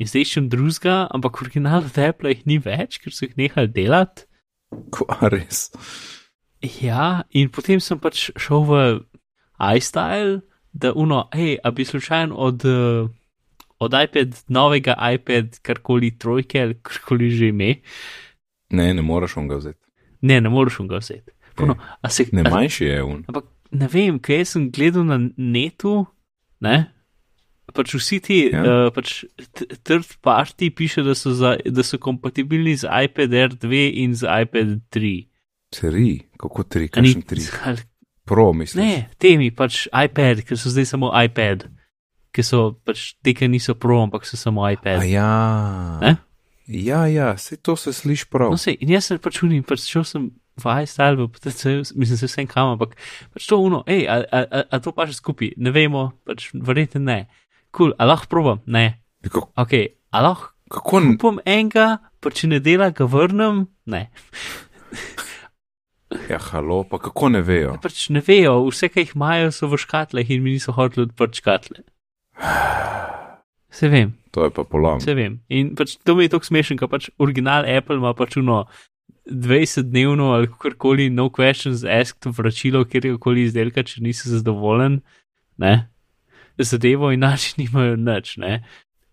[0.00, 3.70] in zdaj iščem drugega, ampak original od Apple jih ni več, ker so jih nehali
[3.74, 4.26] delati.
[4.94, 5.68] Kva res.
[6.62, 8.80] Ja, in potem sem pač šel v
[9.76, 10.40] iStyle,
[10.72, 13.10] da uno, hej, a bi slučajno od, uh,
[13.82, 17.80] od iPad, novega iPad, karkoli trojke ali karkoli že ime.
[18.70, 19.82] Ne, ne moreš on ga vzeti.
[20.22, 21.32] Ne, ne moreš ga vzeti.
[21.56, 23.24] Puno, a se, Ne manjši je un.
[23.28, 26.06] Ampak ne vem, kaj sem gledal na netu,
[26.60, 26.92] ne?
[27.70, 28.60] Pač vsi ti Ja.
[28.60, 29.24] uh, pač
[29.84, 34.80] third party piše, da so, za, da so kompatibilni z iPad R2 in z iPad
[34.90, 35.12] 3.
[35.70, 37.42] Tri, kako tri, A ni- kakšen tri.
[37.64, 37.86] ali-
[38.24, 38.84] Pro, mislim.
[38.84, 41.66] Ne, temi pač iPad, ker so zdaj samo iPad,
[42.30, 45.02] ki so pač te, ki niso pro, ampak so samo A iPad.
[45.04, 45.30] ja.
[46.00, 46.16] Ne?
[46.68, 48.50] Ja, ja, se to se sliši prav.
[48.50, 51.62] No, sej, in jaz se pač unim, pač šel sem v iStyle, v PTC,
[51.94, 52.94] mislim, se vsem kam, ampak
[53.34, 56.50] pač to uno, hej, a, a, a, a to pa še skupaj, ne vemo, pač
[56.54, 57.24] verjetno ne.
[57.70, 58.58] Kul, cool, a lahko probam?
[58.66, 59.00] Ne.
[59.22, 59.72] Kako, Ok,
[60.10, 61.86] a lahko kako n- kupim enega,
[62.20, 63.64] pa če ne dela, ga vrnem?
[63.86, 64.08] Ne.
[66.30, 67.76] ja, halo, pa kako ne vejo?
[67.82, 71.42] Pač ne vejo, vse, ki jih imajo, so v škatleh in mi niso hoteli odprti
[71.42, 71.82] škatle.
[73.70, 75.00] Se vem, To je pa polom.
[75.00, 75.40] se vem.
[75.48, 78.64] In pač to mi je tako smešen, ker pač original Apple ima pač uno
[79.26, 85.00] 20-dnevno ali kakorkoli no questions asked vračilo kjerkoli izdelka, če nisi zadovoljen,
[85.58, 85.74] ne.
[86.64, 88.64] Zadevo in način nimajo nič, ne.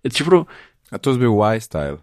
[0.08, 0.46] Čeprav
[0.92, 2.00] A to je bil Y-style.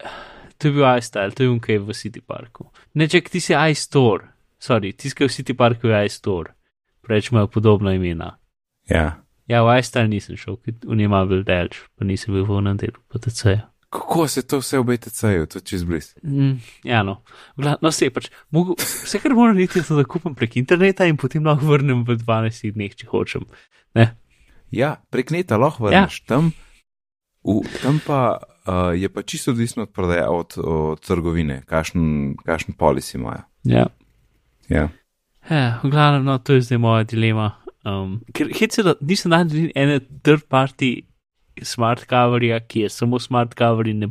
[0.58, 2.70] To je bil iStyle, to je unkaj v City Parku.
[2.94, 4.28] Ne, ček, ti si iStore,
[4.60, 6.54] sorry, tiskaj v City Parku je iStore,
[7.02, 8.38] preveč imajo podobna imena.
[8.88, 9.24] Ja.
[9.48, 12.80] Ja, v iStyle nisem šel, ker v njima bil delč, pa nisem bil v enem
[12.80, 13.58] delu PTC.
[13.94, 16.14] Kako se to vse v BTC-ju, to čez bliz?
[16.22, 17.20] Mm, ja, no,
[17.58, 21.06] Vgla, no se pač, mogo, vse kar moram narediti, je to, da kupim prek interneta
[21.06, 23.46] in potem lahko vrnem v 12 dneh, če hočem.
[23.94, 24.08] Ne,
[24.74, 26.26] Ja, prek neta lahko vrneš ja.
[26.26, 26.50] tam,
[27.44, 32.34] v, tam pa uh, je pa čisto odvisno od prodaje, od, od trgovine, kakšen,
[32.78, 33.46] policy imajo.
[33.64, 33.86] ja.
[34.68, 34.88] Ja.
[35.50, 37.50] Ja, v glavnem, no, to je zdaj moja dilema.
[37.84, 41.04] Um, ker hece, da nisem najdel ene third party
[41.60, 44.08] smart coverja, ki je samo smart cover in ne,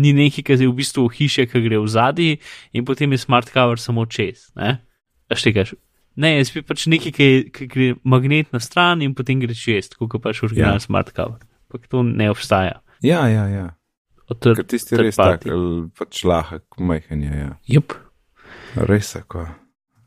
[0.00, 2.38] ni nekaj, ki je v bistvu hiše, ki gre v zadnji
[2.72, 4.48] in potem je smart cover samo čez.
[4.56, 4.78] Ne,
[5.36, 5.66] tega.
[6.16, 9.54] Ne, jaz bi pač nekaj, ki, je- ki gre magnet na stran in potem gre
[9.54, 10.78] čez, kot pač original Ja.
[10.78, 11.38] smart cover.
[11.70, 12.80] Ampak to ne obstaja.
[13.02, 13.74] Ja, ja, ja.
[14.40, 15.42] Ker tisti third res tak,
[15.98, 17.58] pač lahek, majhen je, ja.
[17.66, 17.92] Jup.
[18.76, 19.48] Res tako.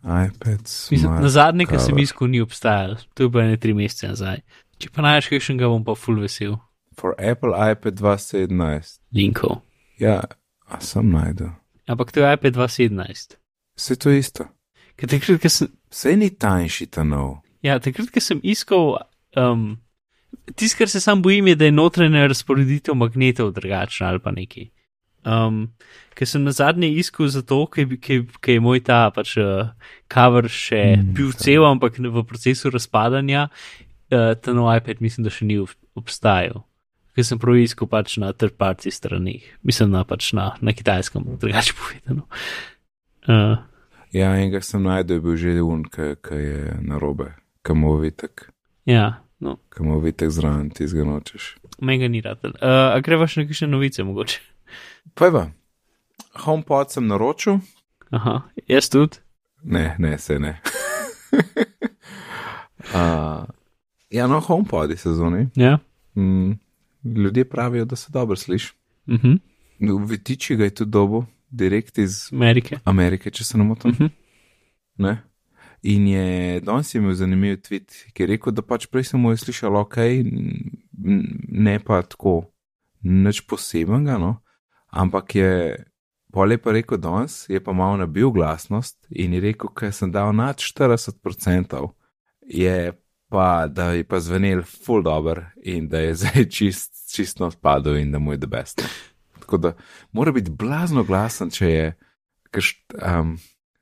[0.03, 2.95] iPad, Mislim, na zadnje, ki sem iskal, ni obstajal.
[3.15, 4.39] To je bilo ne tri mesece nazaj.
[4.79, 6.55] Če pa najdeš kakšnega, bom pa full vesel.
[6.95, 8.99] For Apple iPad 2017.
[9.13, 9.61] Linkov.
[9.99, 10.21] Ja,
[10.69, 11.51] a sem najdel.
[11.87, 13.35] Ampak to je iPad 2017.
[13.75, 14.47] Vse to isto.
[14.97, 17.37] Ker takrat, ko sem, Vse ni tanjši ta nov.
[17.63, 18.97] ja, takrat, ko sem iskal,
[19.37, 19.77] um,
[20.55, 24.69] tisto, kar se sam bojim, je, da je notranja razporeditev magnetov drugačna ali pa nekaj.
[25.27, 25.67] Um,
[26.15, 27.27] ker sem na zadnje iskal
[27.67, 29.69] ker bi- ker- ker je moj ta pač uh,
[30.07, 33.49] cover še Mm, bil cel, ampak v procesu razpadanja,
[34.11, 36.63] uh, ta nov iPad mislim, da še ni ob- obstajal.
[37.15, 41.25] Ker sem prav iskal pač na third party stranih, mislim na pač na, na kitajskem,
[41.41, 42.23] drugače povedano.
[43.27, 43.57] Uh,
[44.13, 48.47] Ja, enega sem najdel, je bil že un, ki je na robe, kamovitek,
[48.85, 51.57] ja, no, kamovitek zraven, ti ga nočeš.
[51.81, 52.39] mega ni rad.
[52.43, 52.51] Uh,
[52.95, 54.39] a greva še na kakšne novice mogoče?
[55.13, 55.51] Pojva,
[56.45, 57.59] HomePod sem naročil,
[58.11, 59.17] Aha, jaz tudi.
[59.63, 60.55] ne, ne, se ne.
[62.95, 63.43] uh,
[64.09, 65.49] ja, no, HomePodi sezoni.
[65.55, 65.77] Ja.
[66.15, 66.51] Mm,
[67.03, 68.73] ljudje pravijo, da se dobro sliši.
[69.09, 69.33] Mhm.
[69.79, 72.79] V Vitiči ga je tudi dobo, direkt iz Amerike.
[72.83, 73.91] Amerike, če se ne motim.
[73.91, 74.13] Mhm.
[74.97, 75.17] Ne?
[75.87, 79.43] In je danes imel zanimiv tweet, ki je rekel, da pač prej sem mu je
[79.43, 79.99] slišal ok,
[81.53, 82.49] ne pa tako
[83.05, 84.39] nič posebenega, no?
[84.89, 85.51] ampak je
[86.33, 90.33] pole pa rekel danes, je pa malo nabil glasnost in je rekel, ker sem dal
[90.35, 91.77] nad 40%,
[92.47, 92.77] je
[93.29, 98.11] pa da je pa zvenel full dobr in da je zdaj čist, čist odpadel in
[98.11, 98.81] da mu je the best.
[99.47, 99.73] Tako da
[100.11, 101.91] mora biti blazno glasen, če je,
[102.51, 102.65] ker
[102.99, 103.37] um,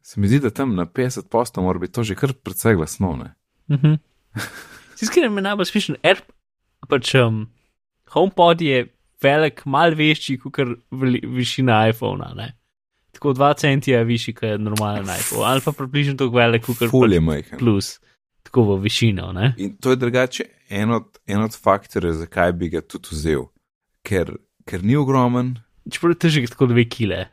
[0.05, 3.16] se mi zdi, da tam na 50 posto mora biti to že kar precej glasno.
[3.16, 3.97] Mm -hmm.
[4.95, 6.22] Skratka, me najbolj smešen, er,
[6.89, 7.47] pač um,
[8.13, 8.86] HomePod je
[9.22, 10.61] velik, mal večji kot
[11.34, 12.34] višina iPhona.
[12.36, 12.53] Ne?
[13.11, 17.20] Tako 2 centi je višji kot normalen iPhone, ali pa približno tako velik kot Fulje
[17.20, 17.59] majhen.
[17.59, 17.99] Plus,
[18.43, 19.32] tako v višino.
[19.32, 19.53] Ne?
[19.57, 23.49] In to je drugače en od, en od faktorjev, zakaj bi ga tudi vzel.
[24.05, 24.36] Ker,
[24.66, 25.55] ker ni ogromen.
[25.91, 27.28] Čeprav je težek tako 2 kile.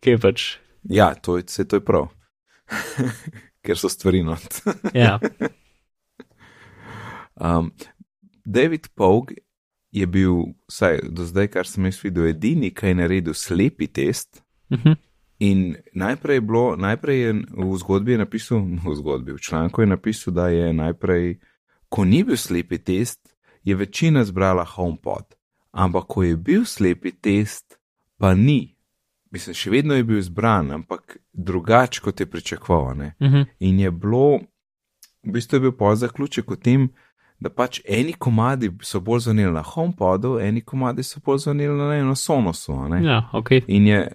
[0.00, 0.46] Kaj pač?
[0.88, 2.08] Ja, to je, vse to je prav.
[3.66, 4.62] ker so stvari not.
[4.94, 5.18] ja.
[7.46, 7.72] um,
[8.44, 9.36] David Pogue
[9.90, 14.42] je bil, vsaj do zdaj, kar sem jaz videl, edini, ki je naredil slepi test.
[14.70, 14.96] Uh -huh.
[15.38, 19.86] In najprej je bilo, najprej je v zgodbi je napisal, v zgodbi, v članku je
[19.86, 21.38] napisal, da je najprej,
[21.88, 25.35] ko ni bil slepi test, je večina zbrala HomePod.
[25.76, 27.76] Ampak ko je bil slepi test,
[28.18, 28.76] pa ni.
[29.30, 32.96] Mislim, še vedno je bil izbran, ampak drugače, kot je pričakoval.
[32.96, 33.46] Uh -huh.
[33.60, 34.40] In je bilo,
[35.22, 36.88] v bistvu je bil po zaključek o tem,
[37.40, 41.94] da pač eni komadi so bolj zvonili na HomePodu, eni komadi so bolj zvonili na
[41.94, 42.72] eno Sonosu.
[43.02, 43.50] Ja, ok.
[43.66, 44.12] In je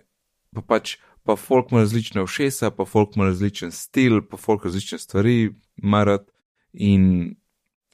[0.53, 4.97] pa pač, pa folk ima različne všesa, pa folk ima različen stil, pa folk različne
[4.97, 6.31] stvari marat.
[6.73, 7.35] In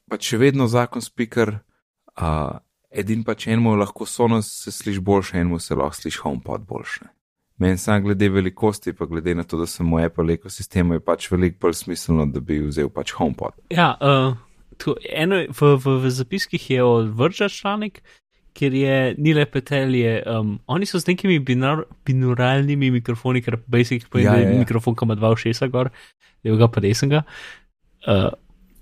[0.10, 1.58] pač še vedno zakon speaker,
[2.16, 2.58] uh,
[2.92, 7.08] edin pač enemu lahko Sonos se sliši boljše, enemu se lahko sliši HomePod boljše.
[7.58, 11.32] Meni sam glede velikosti, pa glede na to, da sem v Apple ekosistemu, je pač
[11.32, 13.58] veliko bolj smiselno, da bi vzel pač HomePod.
[13.74, 14.38] Ja, uh,
[14.78, 18.04] to, eno, v, v, v zapiskih je od Vrža članek,
[18.58, 24.06] ker je Nile Petel, je, um, oni so z nekimi binar, binuralnimi mikrofoni, ker basic
[24.06, 24.60] pomeni, Ja, da ja, je ja.
[24.62, 25.90] mikrofon, ki ima dva všesa gor,
[26.46, 27.24] levega pa desnega.
[28.06, 28.30] Uh,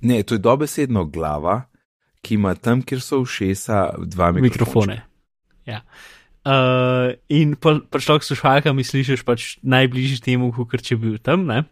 [0.05, 1.63] Ne, to je dobesedno glava,
[2.25, 5.03] ki ima tam, kjer so všesa, dva mikrofone.
[5.69, 5.83] Ja.
[6.45, 11.47] Uh, in pa človek s slušalkami slišiš pač najbližje temu, kot če bi bil tam,
[11.49, 11.63] ne?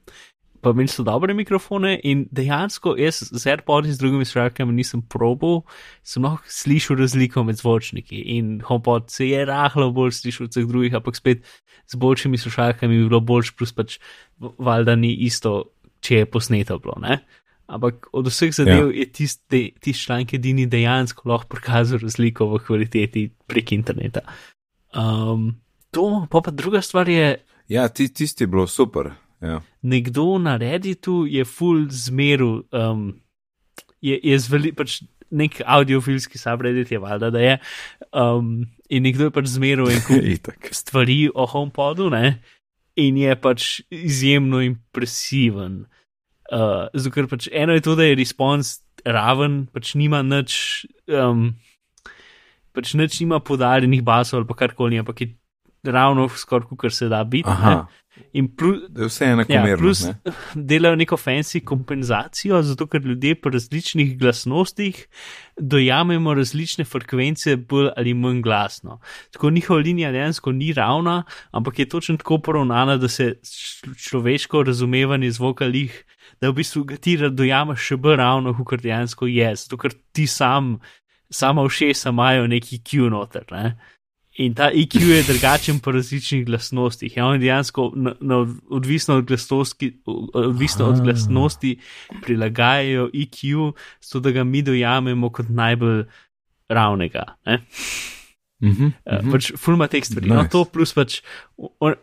[0.64, 5.02] pa meni so dobre mikrofone in dejansko jaz z AirPods in z drugimi slušalkami nisem
[5.04, 5.62] probal,
[6.08, 10.68] sem lahko slišal razliko med zvočniki in HomePod se je rahlo bolj slišal od vseh
[10.70, 11.44] drugih, ampak spet
[11.92, 14.00] z boljšimi slušalkami bi bilo boljš, plus pač
[14.40, 17.20] valjda ni isto, če je posneto bilo, ne?
[17.68, 19.00] Ampak od vseh zadev ja.
[19.00, 24.22] je tisti tist članek edini dejansko lahko prikazal razliko v kvaliteti prek interneta.
[24.94, 25.56] Um,
[25.92, 27.38] to, pa pa druga stvar je,
[27.68, 29.12] Ja, ti, tisti je bilo super.
[29.42, 29.62] Ja.
[29.82, 33.20] nekdo na Redditu je full zmeru, um,
[34.02, 35.02] je, je zveli, pač
[35.32, 37.58] nek audiofilski subreddit je valjda, da je,
[38.16, 40.70] um, in nekdo je pač zmeru en kup Itak.
[40.72, 42.40] stvari o HomePodu, ne,
[42.96, 45.84] in je pač izjemno impresiven.
[46.52, 51.54] Uh, zato, ker pač eno je to, da je respons raven, pač nima nič, um,
[52.76, 55.34] pač nič nima podarjenih basov ali pa karkoli, ampak je
[55.84, 57.50] ravno skoraj, kar se da biti.
[58.38, 59.78] In plus, da je vse Ja, enakomerno.
[59.78, 60.14] plus ne?
[60.70, 65.08] delajo neko fancy kompenzacijo, zato ker ljudje po različnih glasnostih
[65.58, 69.00] dojamemo različne frekvence bolj ali manj glasno.
[69.32, 73.40] Tako njihova linija dejansko ni ravna, ampak je točno tako poravnana, da se
[73.98, 76.06] človeško razumevanje zvoka lih,
[76.44, 80.76] da v bistvu ti dojameš še bolj ravno, kot dejansko je, zato ker ti sam,
[81.32, 83.48] sama všesa imajo neki Q noter.
[83.56, 83.78] Ne?
[84.44, 87.16] In ta IQ je drugačen po različnih glasnostih.
[87.18, 88.42] Ja, oni dejansko, na, na,
[88.74, 89.92] odvisno, od glasnosti,
[90.34, 91.76] odvisno od glasnosti,
[92.26, 93.72] prilagajajo IQ,
[94.02, 96.04] zato da ga mi dojamemo kot najbolj
[96.70, 97.28] ravnega.
[97.46, 97.62] Ne?
[98.64, 99.32] Mhm, Uh, mhm.
[99.32, 100.30] pač fulma teh stvari.
[100.32, 100.52] No, Nice.
[100.52, 101.22] to plus pač.
[101.84, 101.94] On,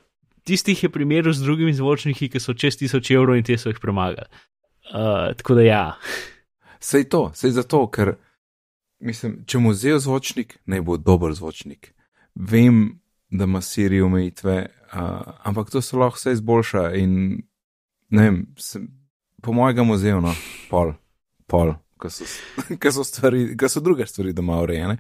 [0.45, 3.81] tistih je primerov z drugimi zvočniki, ki so čez tisoč evrov in te so jih
[3.83, 4.27] premagali.
[4.91, 5.85] Uh, tako da ja.
[6.81, 8.15] Sej to, sej zato, ker
[9.01, 11.93] mislim, če mu vzel zvočnik, naj bo dober zvočnik.
[12.35, 14.57] Vem, da ima Siri omejitve,
[14.93, 17.13] uh, ampak to se lahko vse izboljša in
[18.11, 18.89] ne vem, sem,
[19.43, 20.35] po mojega muzeju, no,
[20.71, 20.93] pol,
[21.47, 22.27] pol, ko so,
[22.83, 24.99] ko so, stvari, ko so druge stvari doma urejene.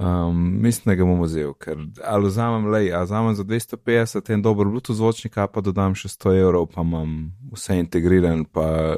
[0.00, 1.76] Um, mislim, da ga bom vzel, ker
[2.08, 6.32] ali vzamem le, ali vzamem za 250 en dober Bluetooth zvočnik, pa dodam še 100
[6.40, 8.96] evrov, pa imam vse integriran, pa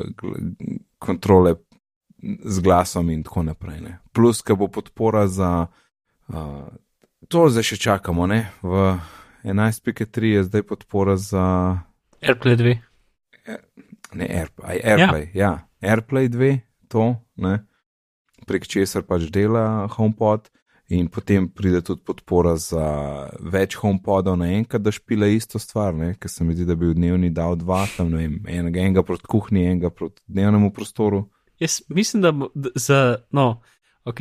[1.03, 1.57] kontrole
[2.23, 3.81] z glasom in tako naprej.
[3.83, 3.97] Ne.
[4.15, 5.67] Plus, ki bo podpora za.
[6.31, 6.71] Uh,
[7.27, 8.45] to zdaj še čakamo, ne?
[8.63, 8.95] V
[9.43, 11.45] 11.3 je zdaj podpora za.
[12.23, 12.79] AirPlay 2.
[14.15, 15.67] Ne, Airplay, Airplay ja.
[15.81, 15.93] ja.
[15.95, 16.61] Airplay 2,
[16.93, 17.65] to, ne,
[18.47, 20.53] prek česar pač dela HomePod,
[20.93, 22.85] in potem pride tudi podpora za
[23.41, 27.31] več HomePodov naenkrat, da špila isto stvar, ker se mi zdi, da bi v dnevni
[27.33, 31.25] dal dva, tam ne vem, enega, enega proti kuhinji, enega proti dnevnemu prostoru.
[31.63, 33.63] Jaz mislim, da bo za, no,
[34.05, 34.21] ok,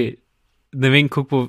[0.80, 1.42] ne vem, kako bo,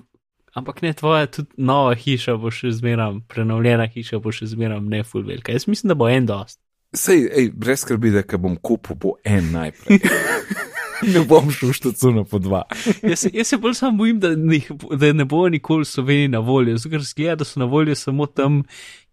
[0.58, 5.04] ampak ne tvoja, tudi nova hiša bo še zmeram, prenovljena hiša bo še zmeram ne
[5.06, 5.54] full velika.
[5.54, 6.58] Jaz mislim, da bo en dost.
[6.92, 10.02] Sej, ej, brez skrbi, da bom kupil, bo en najprej.
[11.02, 12.62] ne bom šel štacuno po dva.
[13.02, 14.60] Jaz, se- jaz se bolj samo bojim, da, ne,
[14.96, 18.26] da ne bo nikoli Sloveniji na voljo, zato ker zgleda, da so na voljo samo
[18.26, 18.62] tam,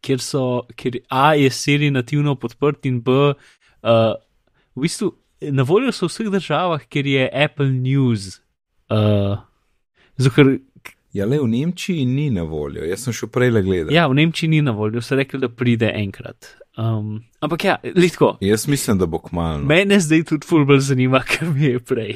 [0.01, 4.13] kjer so, ker A je serij nativno podprt in B, uh,
[4.75, 8.39] v bistvu na voljo so v vseh državah, kjer je Apple News.
[8.89, 9.37] Uh,
[10.35, 10.59] ker
[11.13, 13.95] Ja, le v Nemčiji ni na voljo, jaz sem šel prej le gledati.
[13.95, 16.51] Ja, v Nemčiji ni na voljo, so rekli, da pride enkrat.
[16.79, 18.37] Um, ampak ja, litko.
[18.41, 19.65] Jaz mislim, da bo kmalo.
[19.67, 22.15] Mene zdaj tudi fulbol zanima, kaj mi je prej.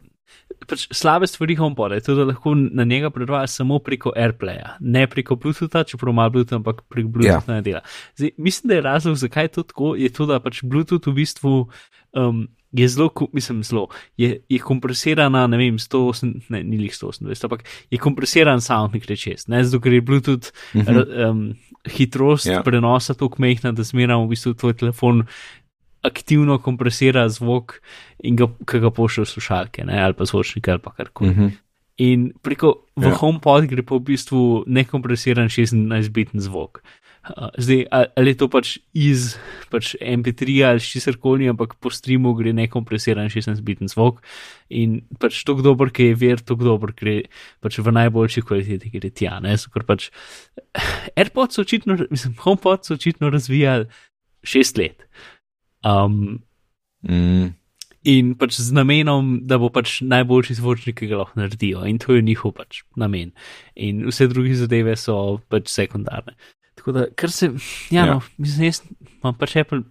[0.67, 5.07] pač slabe stvari HomePoda je to, da lahko na njega predvajaš samo preko AirPlaya, ne
[5.11, 7.61] preko Bluetootha, čeprav ima Bluetooth, ampak prek Bluetootha ja.
[7.61, 7.81] ne dela.
[8.19, 11.21] Zdaj, mislim, da je razlog, zakaj je to tako, je to, da pač Bluetooth v
[11.23, 11.55] bistvu.
[12.13, 17.45] Um, Je zelo, mislim, zelo, je, je kompresirana, ne vem, 108, ne, ni lih 128,
[17.45, 21.31] ampak je kompresiran sound nekaj čez, ne, zato ker je Bluetooth uh -huh.
[21.31, 21.41] um,
[21.91, 22.53] hitrost Ja.
[22.53, 22.65] yeah.
[22.65, 25.25] prenosa tako mehna, da zmeraj v bistvu tvoj telefon
[26.03, 27.81] aktivno kompresira zvok
[28.23, 31.31] in ga, ga pošlje v slušalke, ne, ali pa zvočnike ali pa karkoli.
[31.31, 31.51] Uh -huh.
[31.97, 33.09] In preko v Ja.
[33.09, 33.19] yeah.
[33.21, 36.83] HomePod gre pa v bistvu nekompresiran 16-biten zvok.
[37.21, 37.85] Uh, Zdaj,
[38.17, 39.35] ali je to pač iz
[39.69, 44.23] pač MP3 ali česar koli, ampak po streamu gre nekompresiran 16-biten zvok
[44.73, 47.29] in pač to dober, ki je ver, to dober gre
[47.61, 49.37] pač v najboljši kvaliteti gre tja.
[49.45, 49.59] Ne?
[49.61, 50.09] So, ker pač
[51.13, 53.91] AirPods so očitno, mislim, HomePod so očitno razvijali
[54.41, 55.05] šest let.
[55.85, 56.41] Um,
[57.09, 57.57] Mm,
[58.05, 62.17] in pač z namenom, da bo pač najboljši zvočnik, ki ga lahko naredijo, in to
[62.17, 63.33] je njihov pač namen.
[63.77, 66.37] In vse druge zadeve so pač sekundarne.
[66.81, 67.51] Tako da, kar se,
[67.93, 68.15] ja, Ja.
[68.15, 68.79] no, mislim, jaz
[69.21, 69.83] imam pač Apple,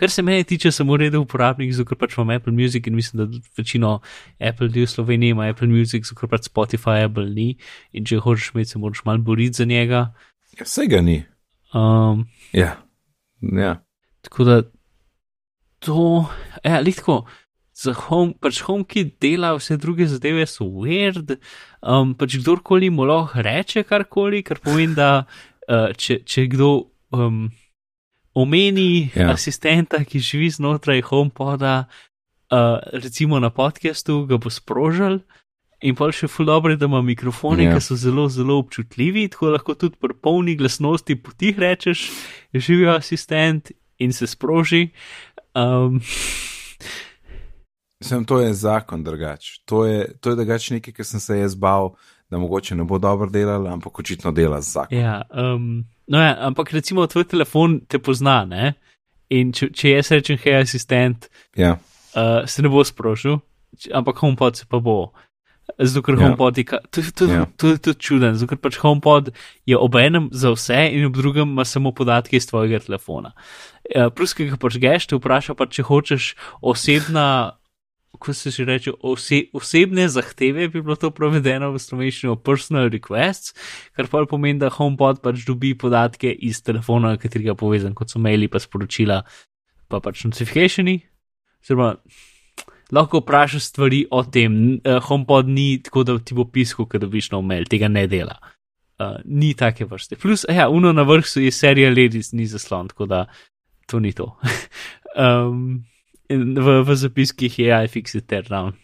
[0.00, 3.40] kar se mene tiče, sem uredil uporabnik, zato pač imam Apple Music in mislim, da
[3.58, 3.98] večino
[4.40, 7.50] Apple ljudi v Sloveniji ima Apple Music, zato pač Spotify Apple ni
[7.92, 10.06] in če hočeš imeti, se moraš malo boriti za njega.
[10.56, 11.18] ja, vsega ni.
[11.76, 12.24] Um,
[12.56, 12.78] Ja.
[13.44, 13.74] ja.
[14.24, 14.62] Tako da
[15.84, 16.24] to,
[16.64, 17.26] ja, litko,
[17.76, 21.36] za home, pač HomeKit dela vse druge zadeve so weird,
[21.82, 25.26] um, pač kdorkoli mu lahko reče karkoli, kar pomeni, da
[25.68, 27.48] uh, če, če kdo um,
[28.34, 29.28] omeni Ja.
[29.28, 29.32] ja.
[29.36, 35.20] asistenta, ki živi znotraj HomePoda, uh, recimo na podkastu, ga bo sprožil.
[35.78, 37.70] In pa še ful dobro, je, da ima mikrofone, Ja.
[37.70, 37.78] yeah.
[37.78, 42.08] ki so zelo, zelo občutljivi, tako lahko tudi pri polni glasnosti potih rečeš,
[42.50, 43.70] živijo asistent
[44.02, 44.88] in se sproži.
[45.54, 46.00] Um,
[48.02, 49.58] Sem, to je zakon drugač.
[49.66, 51.94] To je, to je drugač nekaj, kar sem se jaz bal,
[52.30, 55.04] da mogoče ne bo dobro delal, ampak očitno dela z zakonom.
[55.04, 58.74] ja, um, no ja, ampak recimo tvoj telefon te pozna, ne?
[59.30, 61.78] In če, če jaz rečem, hej, asistent, Ja.
[62.16, 63.40] uh, se ne bo sprožil,
[63.92, 65.12] ampak HomePod se pa bo.
[65.78, 66.20] Zato, ker Ja.
[66.26, 67.44] HomePod je, to, to, Ja.
[67.44, 69.32] to, to je tudi čuden, zato, ker pač HomePod
[69.68, 73.32] je ob enem za vse in ob drugem ima samo podatke iz tvojega telefona.
[73.94, 77.52] Uh, plus, ki ga pač geš, te vpraša pa, če hočeš osebna,
[78.12, 83.54] kako se že reče, ose, osebne zahteve, bi bilo to prevedeno v slovenščino personal requests,
[83.96, 88.10] kar pa pomeni, da HomePod pač dobi podatke iz telefona, na katerega je povezan, kot
[88.10, 89.22] so maili, pa sporočila,
[89.88, 90.98] pa pač notifikationi.
[91.62, 91.96] Oziroma,
[92.92, 94.80] lahko vprašaš stvari o tem.
[94.82, 98.38] Uh, HomePod ni tako, da ti bo piskal, ko dobiš nov mail, tega ne dela.
[98.98, 100.16] Uh, ni take vrste.
[100.18, 103.26] Plus, ja, uno na vrhu je serija Ladies, ni zaslon, tako da
[103.86, 104.32] to ni to.
[105.22, 105.84] um,
[106.28, 108.76] v, v zapiskih je iFixit turn down.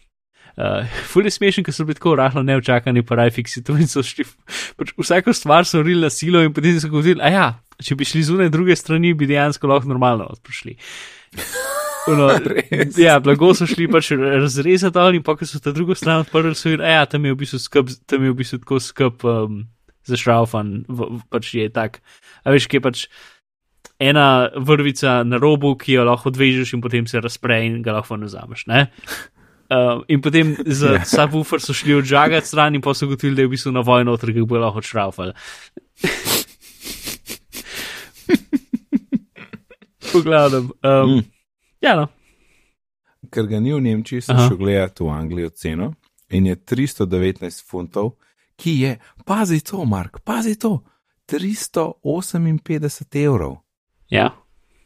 [0.55, 4.27] Uh, Ful je smešen, ker so bili tako rahlo neočakani, pa iFixitu in so šli.
[4.79, 7.47] Pač vsako stvar so urili na silo in potem so govorili, a ja,
[7.83, 10.77] če bi šli zunaj druge strani, bi dejansko lahko normalno odprišli.
[12.13, 12.29] Uno,
[13.07, 16.71] ja, blago so šli pač razrezati in pa, ko so ta drugo stran odprli, so
[16.71, 19.65] rekli, ja, tam je v bistvu skup, tam je v bistvu tako skup um,
[20.07, 20.85] zašraufan,
[21.35, 21.99] pač je tak.
[22.45, 23.07] A veš, ki je pač
[23.99, 28.17] ena vrvica na robu, ki jo lahko odvežeš in potem se razpre in ga lahko
[28.17, 28.87] nazameš, ne?
[29.65, 31.05] Uh, in potem za Ja.
[31.17, 34.11] subwoofer so šli odžagati stran in pa so gotovili, da je v bistvu na vojno
[34.13, 35.33] noter, ki bo lahko šraufal.
[40.13, 40.69] Pogledam.
[40.85, 41.25] Um, Mm.
[41.81, 42.07] Ja, no.
[43.31, 44.49] Ker ga ni v Nemčiji, sem Aha.
[44.49, 45.95] šel gledati v Anglijo ceno
[46.29, 48.11] in je 319 funtov,
[48.57, 50.85] ki je, pazi to, Mark, pazi to,
[51.27, 53.64] 358 evrov.
[54.11, 54.33] Ja,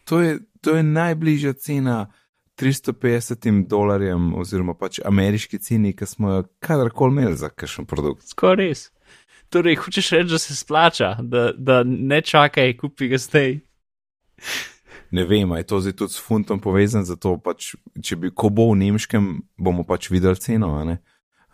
[0.08, 2.12] To je, to je najbližja cena
[2.60, 8.24] 350 dolarjem, oziroma pač ameriški ceni, ki smo jo kadarkoli imeli za kakšen produkt.
[8.28, 8.88] skoraj res.
[9.52, 13.58] Torej, hočeš reči, da se splača, da, da ne čakaj, kupi ga zdaj.
[15.10, 18.70] Ne vem, je to zdaj tudi s funtom povezan, zato pač, če bi, ko bo
[18.72, 20.72] v nemškem, bomo pač videli ceno.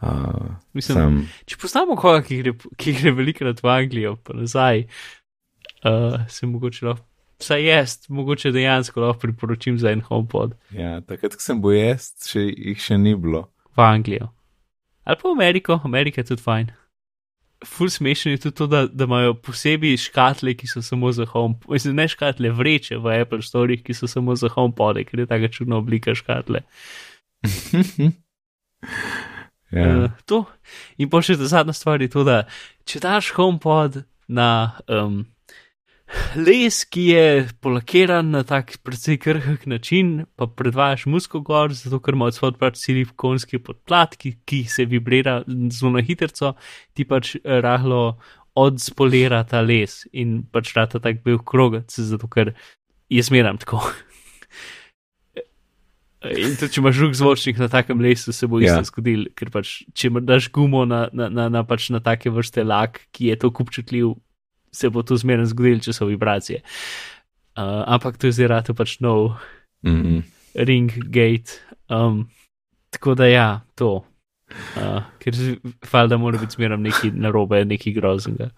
[0.02, 4.86] Uh, Mislim, sam, Če poznamo koga, ki gre, ki gre velikrat v Anglijo, pa nazaj,
[5.86, 7.06] uh, se mogoče lahko,
[7.42, 12.12] vsaj jaz, mogoče dejansko lahko priporočim za en HomePod ja, takrat, ko sem bil jaz,
[12.28, 13.48] še, jih še ni bilo.
[13.76, 14.30] v Anglijo.
[15.04, 16.72] Ali pa v Ameriko, Amerika je tudi fajn.
[17.64, 21.54] Ful smešno je tudi to, da, da imajo posebej škatle, ki so samo za home,
[21.68, 25.48] mislim, ne škatle, vreče v Apple Store, ki so samo za HomePod, ker je taka
[25.48, 26.60] čudna oblika škatle.
[29.72, 30.04] ja.
[30.04, 30.44] Uh, to.
[30.98, 32.44] In pa še ta zadnja stvar je to, da
[32.88, 35.24] če daš HomePod na um,
[36.36, 42.14] les, ki je polakiran na tak precej krhk način, pa predvajaš musko gor, zato ker
[42.14, 46.54] ima odsvod pač silikonski podplat, ki, ki se vibrira zelo hitro,
[46.94, 48.18] ti pač eh, rahlo
[48.54, 52.54] odspolira ta les in pač rata tak bil krogec, zato ker
[53.10, 53.82] jaz meram tako.
[56.24, 58.78] In tudi, če imaš drug zvočnik na takem lesu, se bo Ja.
[58.80, 62.64] isto zgodil, ker pač, če daš gumo na, na, na, na, pač na take vrste
[62.64, 64.14] lak, ki je to kupčutljiv,
[64.74, 66.64] se bo to zmerno zgodil, če so vibracije.
[67.54, 69.36] Uh, ampak to je zdaj rado pač nov
[69.84, 70.22] Mm -mm.
[70.54, 71.52] ring gate.
[71.88, 72.28] Um,
[72.90, 74.04] tako da ja, to.
[74.76, 75.34] Uh, ker
[75.90, 78.50] hvala, da mora biti zmerno neki narobe, neki groznega.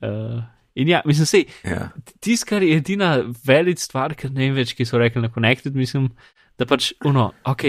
[0.00, 0.42] Uh,
[0.74, 1.88] in ja, mislim, sej, ja.
[2.20, 5.74] tisto, kar je edina velik stvar, ker ne vem več, ki so rekli na Connected,
[5.74, 6.08] mislim,
[6.58, 7.64] da pač, uno, ok,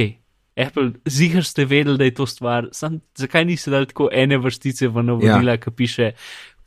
[0.58, 4.88] Apple, zigar ste vedeli, da je to stvar, sam, zakaj niste dali tako ene vrstice
[4.88, 5.58] v navodila, ja.
[5.58, 6.12] ki piše,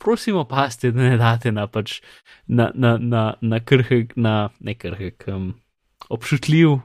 [0.00, 2.00] prosimo, paste, da ne date na pač,
[2.48, 5.52] na, na, na, na krhek, na ne krhek, um,
[6.08, 6.78] občutljiv,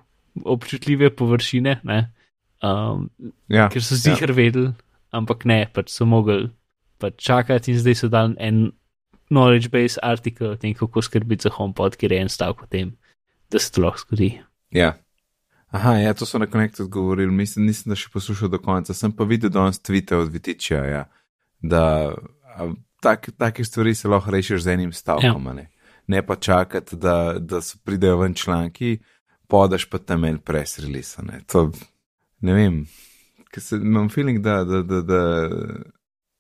[0.43, 1.99] občutljive površine, ne,
[2.63, 3.09] um,
[3.49, 3.70] Ja.
[3.72, 4.36] ker so zigar ja.
[4.36, 4.74] vedeli,
[5.16, 6.49] ampak ne, pač so mogli
[6.99, 8.72] pač čakati in zdaj so dali en
[9.30, 12.93] knowledge base artikel o tem, kako skrbiti za HomePod, kjer je en stavek o tem,
[13.51, 14.36] da se to lahko zgodi.
[14.76, 14.95] Ja.
[15.76, 19.11] Aha, ja, to so na Connected govorili, mislim, nisem da še poslušal do konca, sem
[19.11, 21.01] pa videl danes tvite od Vitiča, ja,
[21.59, 22.13] da
[23.06, 25.53] tak, take stvari se lahko rešiš z enim stavkom, ja.
[25.53, 25.70] ne.
[26.08, 28.97] ne pa čakati, da, da so pridejo ven članki,
[29.47, 31.41] podaš pa tam en press release, ne.
[31.51, 31.70] To,
[32.41, 32.80] ne vem,
[33.58, 35.22] se, imam feeling, da, da, da, da,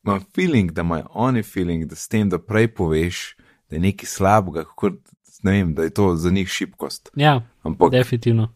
[0.05, 3.35] imam feeling, da imajo oni feeling, da s tem, da prej poveš,
[3.69, 4.95] da je nekaj slabega, kako,
[5.43, 7.09] ne vem, da je to za njih šibkost.
[7.15, 8.49] Ja, Ampak definitivno.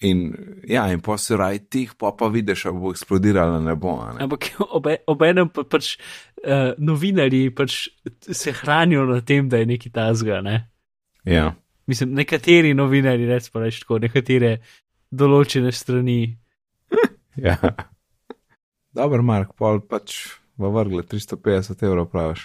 [0.00, 0.30] In,
[0.64, 3.98] ja, in pa se raj tih, pa pa vidiš, ali bo eksplodiralo ali ne bo.
[4.00, 4.24] Ne?
[4.24, 4.46] Ampak
[4.78, 7.82] obe, obenem pa pač uh, novinarji pač
[8.24, 10.40] se hranijo na tem, da je neki tazga.
[10.40, 10.56] Ne?
[11.28, 11.50] Ja,
[11.90, 14.50] Mislim, nekateri novinarji, recimo, reč tako, nekatere
[15.10, 16.20] določene strani.
[17.48, 17.56] ja.
[18.94, 20.20] Dober, Mark, pol pač
[20.60, 22.44] v vrgle 350 evrov praviš.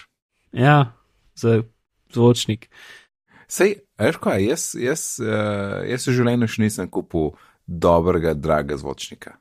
[0.56, 0.96] Ja,
[1.38, 1.60] za
[2.10, 2.66] zvočnik.
[3.46, 7.32] Sej, veš kaj, jaz, jaz, uh, jaz v življenju še nisem kupil
[7.66, 9.36] dobrega, draga zvočnika.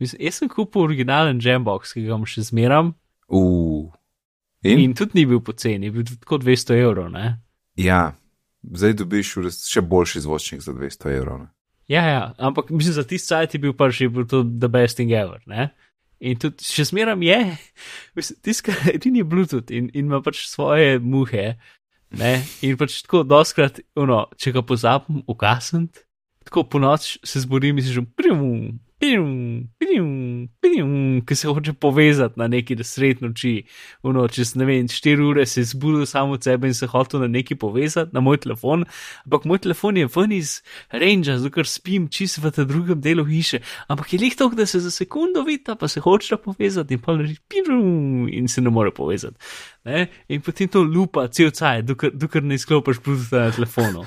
[0.00, 2.94] Mislim, jaz sem kupil originalen Jambox, ki ga imam še zmeram.
[3.28, 3.90] Uh.
[4.66, 4.80] In?
[4.82, 4.94] In?
[4.98, 7.10] tudi ni bil poceni, bil tudi tako 200 evrov.
[7.14, 7.36] Ne?
[7.78, 8.14] Ja,
[8.62, 11.44] zdaj dobiš še boljši zvočnik za 200 evrov.
[11.44, 11.50] Ne?
[11.88, 15.12] Ja, ja, ampak mislim, za tisti sajt je bil pa bil to the best thing
[15.12, 15.40] ever.
[15.46, 15.70] Ne?
[16.20, 17.38] In tudi še zmeram je,
[18.44, 21.54] tisti, edini je Bluetooth in, in ima pač svoje muhe.
[22.10, 22.40] Ne?
[22.64, 26.04] In pač tako doskrat, ono, če ga pozabim ugasniti,
[26.48, 31.72] tako po noč se zbudim in se že prim, prim, prim, prim, ki se hoče
[31.72, 33.62] povezati na neki sred noči.
[34.02, 37.20] Ono, čez ne vem, 4 ure se je zbudil samo od sebe in se hotel
[37.20, 38.84] na neki povezati, na moj telefon,
[39.24, 43.24] ampak moj telefon je ven iz range, zato ker spim čist v tem drugem delu
[43.24, 47.00] hiše, ampak je lih to, da se za sekundo vidi, pa se hoče povezati in
[47.00, 49.36] pa reči pirum in se ne more povezati.
[49.84, 50.08] Ne?
[50.28, 54.04] In potem to lupa cel caj, dokler, dokler ne izklopiš Bluetooth na telefonu.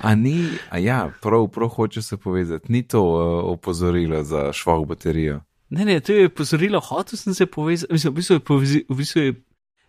[0.00, 4.86] A ni, a ja, prav, prav hoče se povezati, ni to uh, opozorilo za švoh
[4.86, 5.40] baterijo.
[5.70, 8.96] Ne, ne, to je pozorilo, hotel sem se povezati, mislim, v bistvu je, povezi, v
[8.96, 9.34] bistvu je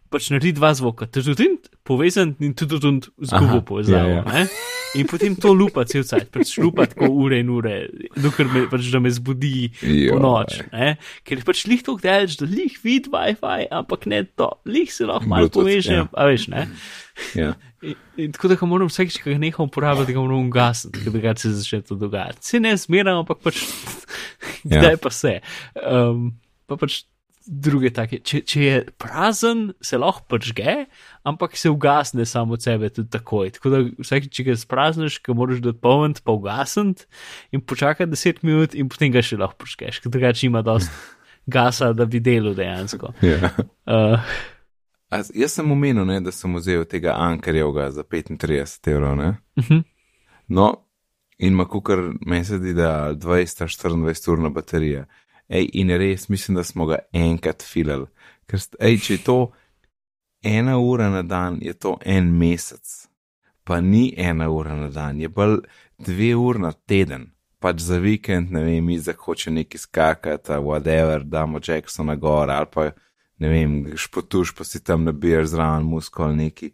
[0.10, 1.50] pač naredi dva zvoka, tudi
[1.86, 2.80] povezan in tudi
[3.20, 4.10] zgubo povezavo.
[4.10, 4.48] ja, ja.
[4.96, 7.76] In potem to lupa cel cajt, pač lupa tako ure in ure,
[8.16, 10.22] dokler me, pač, me zbudi po Joj.
[10.24, 10.62] noč.
[10.72, 10.96] Ne?
[11.28, 15.28] Ker pač lih to daleč, da lih vidi WiFi, ampak ne to, lih se lahko
[15.30, 16.08] malo poveže, ja.
[16.16, 16.70] a veš, ne.
[17.38, 17.54] Ja.
[17.86, 21.14] In, in tako da ga moram vsakeč, ko ga neham uporabljati, ga moram ugasniti, ker
[21.22, 22.42] da se začne to dogajati.
[22.42, 23.62] Se ne zmeram, ampak pač
[24.66, 24.82] Ja.
[24.82, 25.36] zdaj pa se.
[25.78, 26.32] Um,
[26.66, 27.04] pa pač
[27.48, 28.20] druge take.
[28.26, 30.88] Če, če je prazen, se lahko pržge,
[31.28, 33.54] ampak se ugasne samo od sebe tudi takoj.
[33.56, 37.08] Tako da vsak, če ga sprazniš, ga moraš dopolniti, pa ugasniti
[37.56, 40.92] in počakati 10 minut in potem ga še lahko pržgeš, ker drugače ima dost
[41.56, 43.14] gasa, da bi delal dejansko.
[43.24, 43.54] Ja.
[43.88, 44.20] Uh,
[45.10, 49.16] A, jaz sem omenil, ne, da sem vzel tega Ankarjevga za 35 evrov.
[49.18, 49.28] ne.
[49.56, 49.84] uh -huh.
[50.48, 50.88] No,
[51.38, 55.06] in ima kukar meni se zdi, da 20-24 urna baterija.
[55.50, 58.06] Ej, in res mislim, da smo ga enkrat filali.
[58.46, 59.52] Ker, ej, če je to
[60.44, 63.08] ena ura na dan, je to en mesec.
[63.64, 65.60] Pa ni ena ura na dan, je bolj
[65.98, 67.32] dve ur na teden.
[67.60, 72.92] Pač za vikend, ne vem, Izak hoče neki skakati, whatever, damo Jacksona gor ali pa
[73.38, 76.72] ne vem, špotuš pa si tam nabiješ zraven muskul ali neki.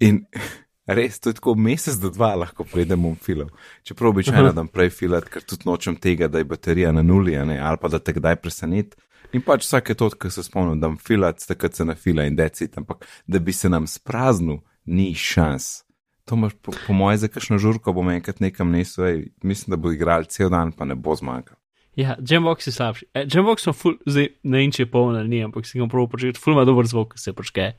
[0.00, 0.24] In
[0.98, 3.52] res, to je tako mesec do dva lahko pridem v film.
[3.86, 7.44] Čeprav običajno dam prej filat, ker tudi nočem tega, da je baterija na nuli, a
[7.44, 8.98] ne, ali pa da te kdaj preseneti.
[9.32, 12.76] In pač vsake to, kar se spomnim, da filat, takrat se na fila in decit,
[12.76, 15.84] ampak da bi se nam spraznil, ni šans.
[16.28, 19.92] To imaš po, po moje za kakšno žurko, bom enkrat nekam nesel, mislim, da bo
[19.92, 21.56] igral cel dan, pa ne bo zmagal.
[21.96, 23.06] Ja, Jambox je slabši.
[23.14, 25.88] E, Jambox smo ful, zdaj ne vem, če je poln ali ni, ampak si ga
[25.92, 26.40] prav početi.
[26.40, 27.72] Ful ima dober zvok, se počke.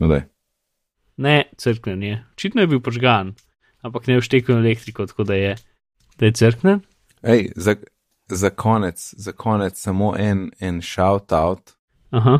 [0.00, 0.24] No, daj.
[1.20, 2.20] Ne, crkven je.
[2.32, 3.34] Očitno je bil požgan,
[3.84, 5.56] ampak ne vštekel elektriko, tako da je,
[6.16, 6.80] da je crkven.
[7.22, 7.76] Ej, za,
[8.32, 11.76] za konec, za konec samo en, en shout out
[12.10, 12.38] Aha,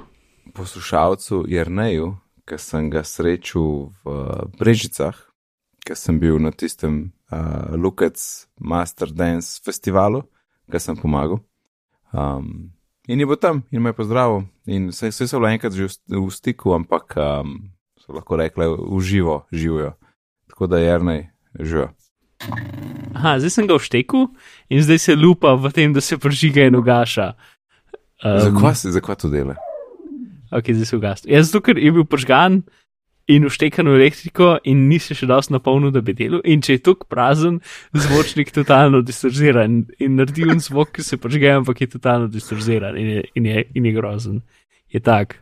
[0.55, 2.15] poslušalcu Jrneju,
[2.49, 4.15] ki sem ga srečal v
[4.59, 5.15] Brežicah,
[5.85, 8.17] ki sem bil na tistem uh, Lukec
[8.59, 10.25] Master Dance festivalu,
[10.71, 11.41] ki sem pomagal.
[12.13, 12.71] Um,
[13.09, 14.47] in je bil tam in me je pozdravil.
[14.67, 19.01] In vse so bile enkrat že v v stiku, ampak um, so lahko rekli v
[19.03, 19.95] živo, živijo.
[20.51, 21.91] Tako da Jrnej, živijo.
[23.15, 24.31] Aha zdaj sem ga vštekel
[24.73, 27.35] in zdaj se lupa v tem, da se prižiga in ugaša.
[28.25, 29.57] Um, zakaj zakaj to dela?
[30.51, 31.27] Ok, zdaj se ugasne.
[31.31, 32.63] Ja, zato ker je bil požgan
[33.31, 36.43] in vštekan v elektriko in nisi še dosti napolnil, da bi delal.
[36.45, 37.61] In če je tukaj prazen,
[37.95, 43.13] zvočnik totalno distorziran in naredi un zvok, ki se požge, ampak je totalno distorziran in
[43.15, 44.43] je, in je, in je grozen.
[44.91, 45.39] Je tak.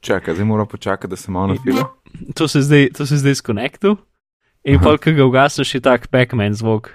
[0.00, 1.90] Čakaj, zdaj moram počakati, da se malo nafila.
[2.34, 3.96] To se zdaj, to se zdaj skonektu
[4.64, 6.92] in pol, ki ga ugasneš, je tak Pac-Man zvok.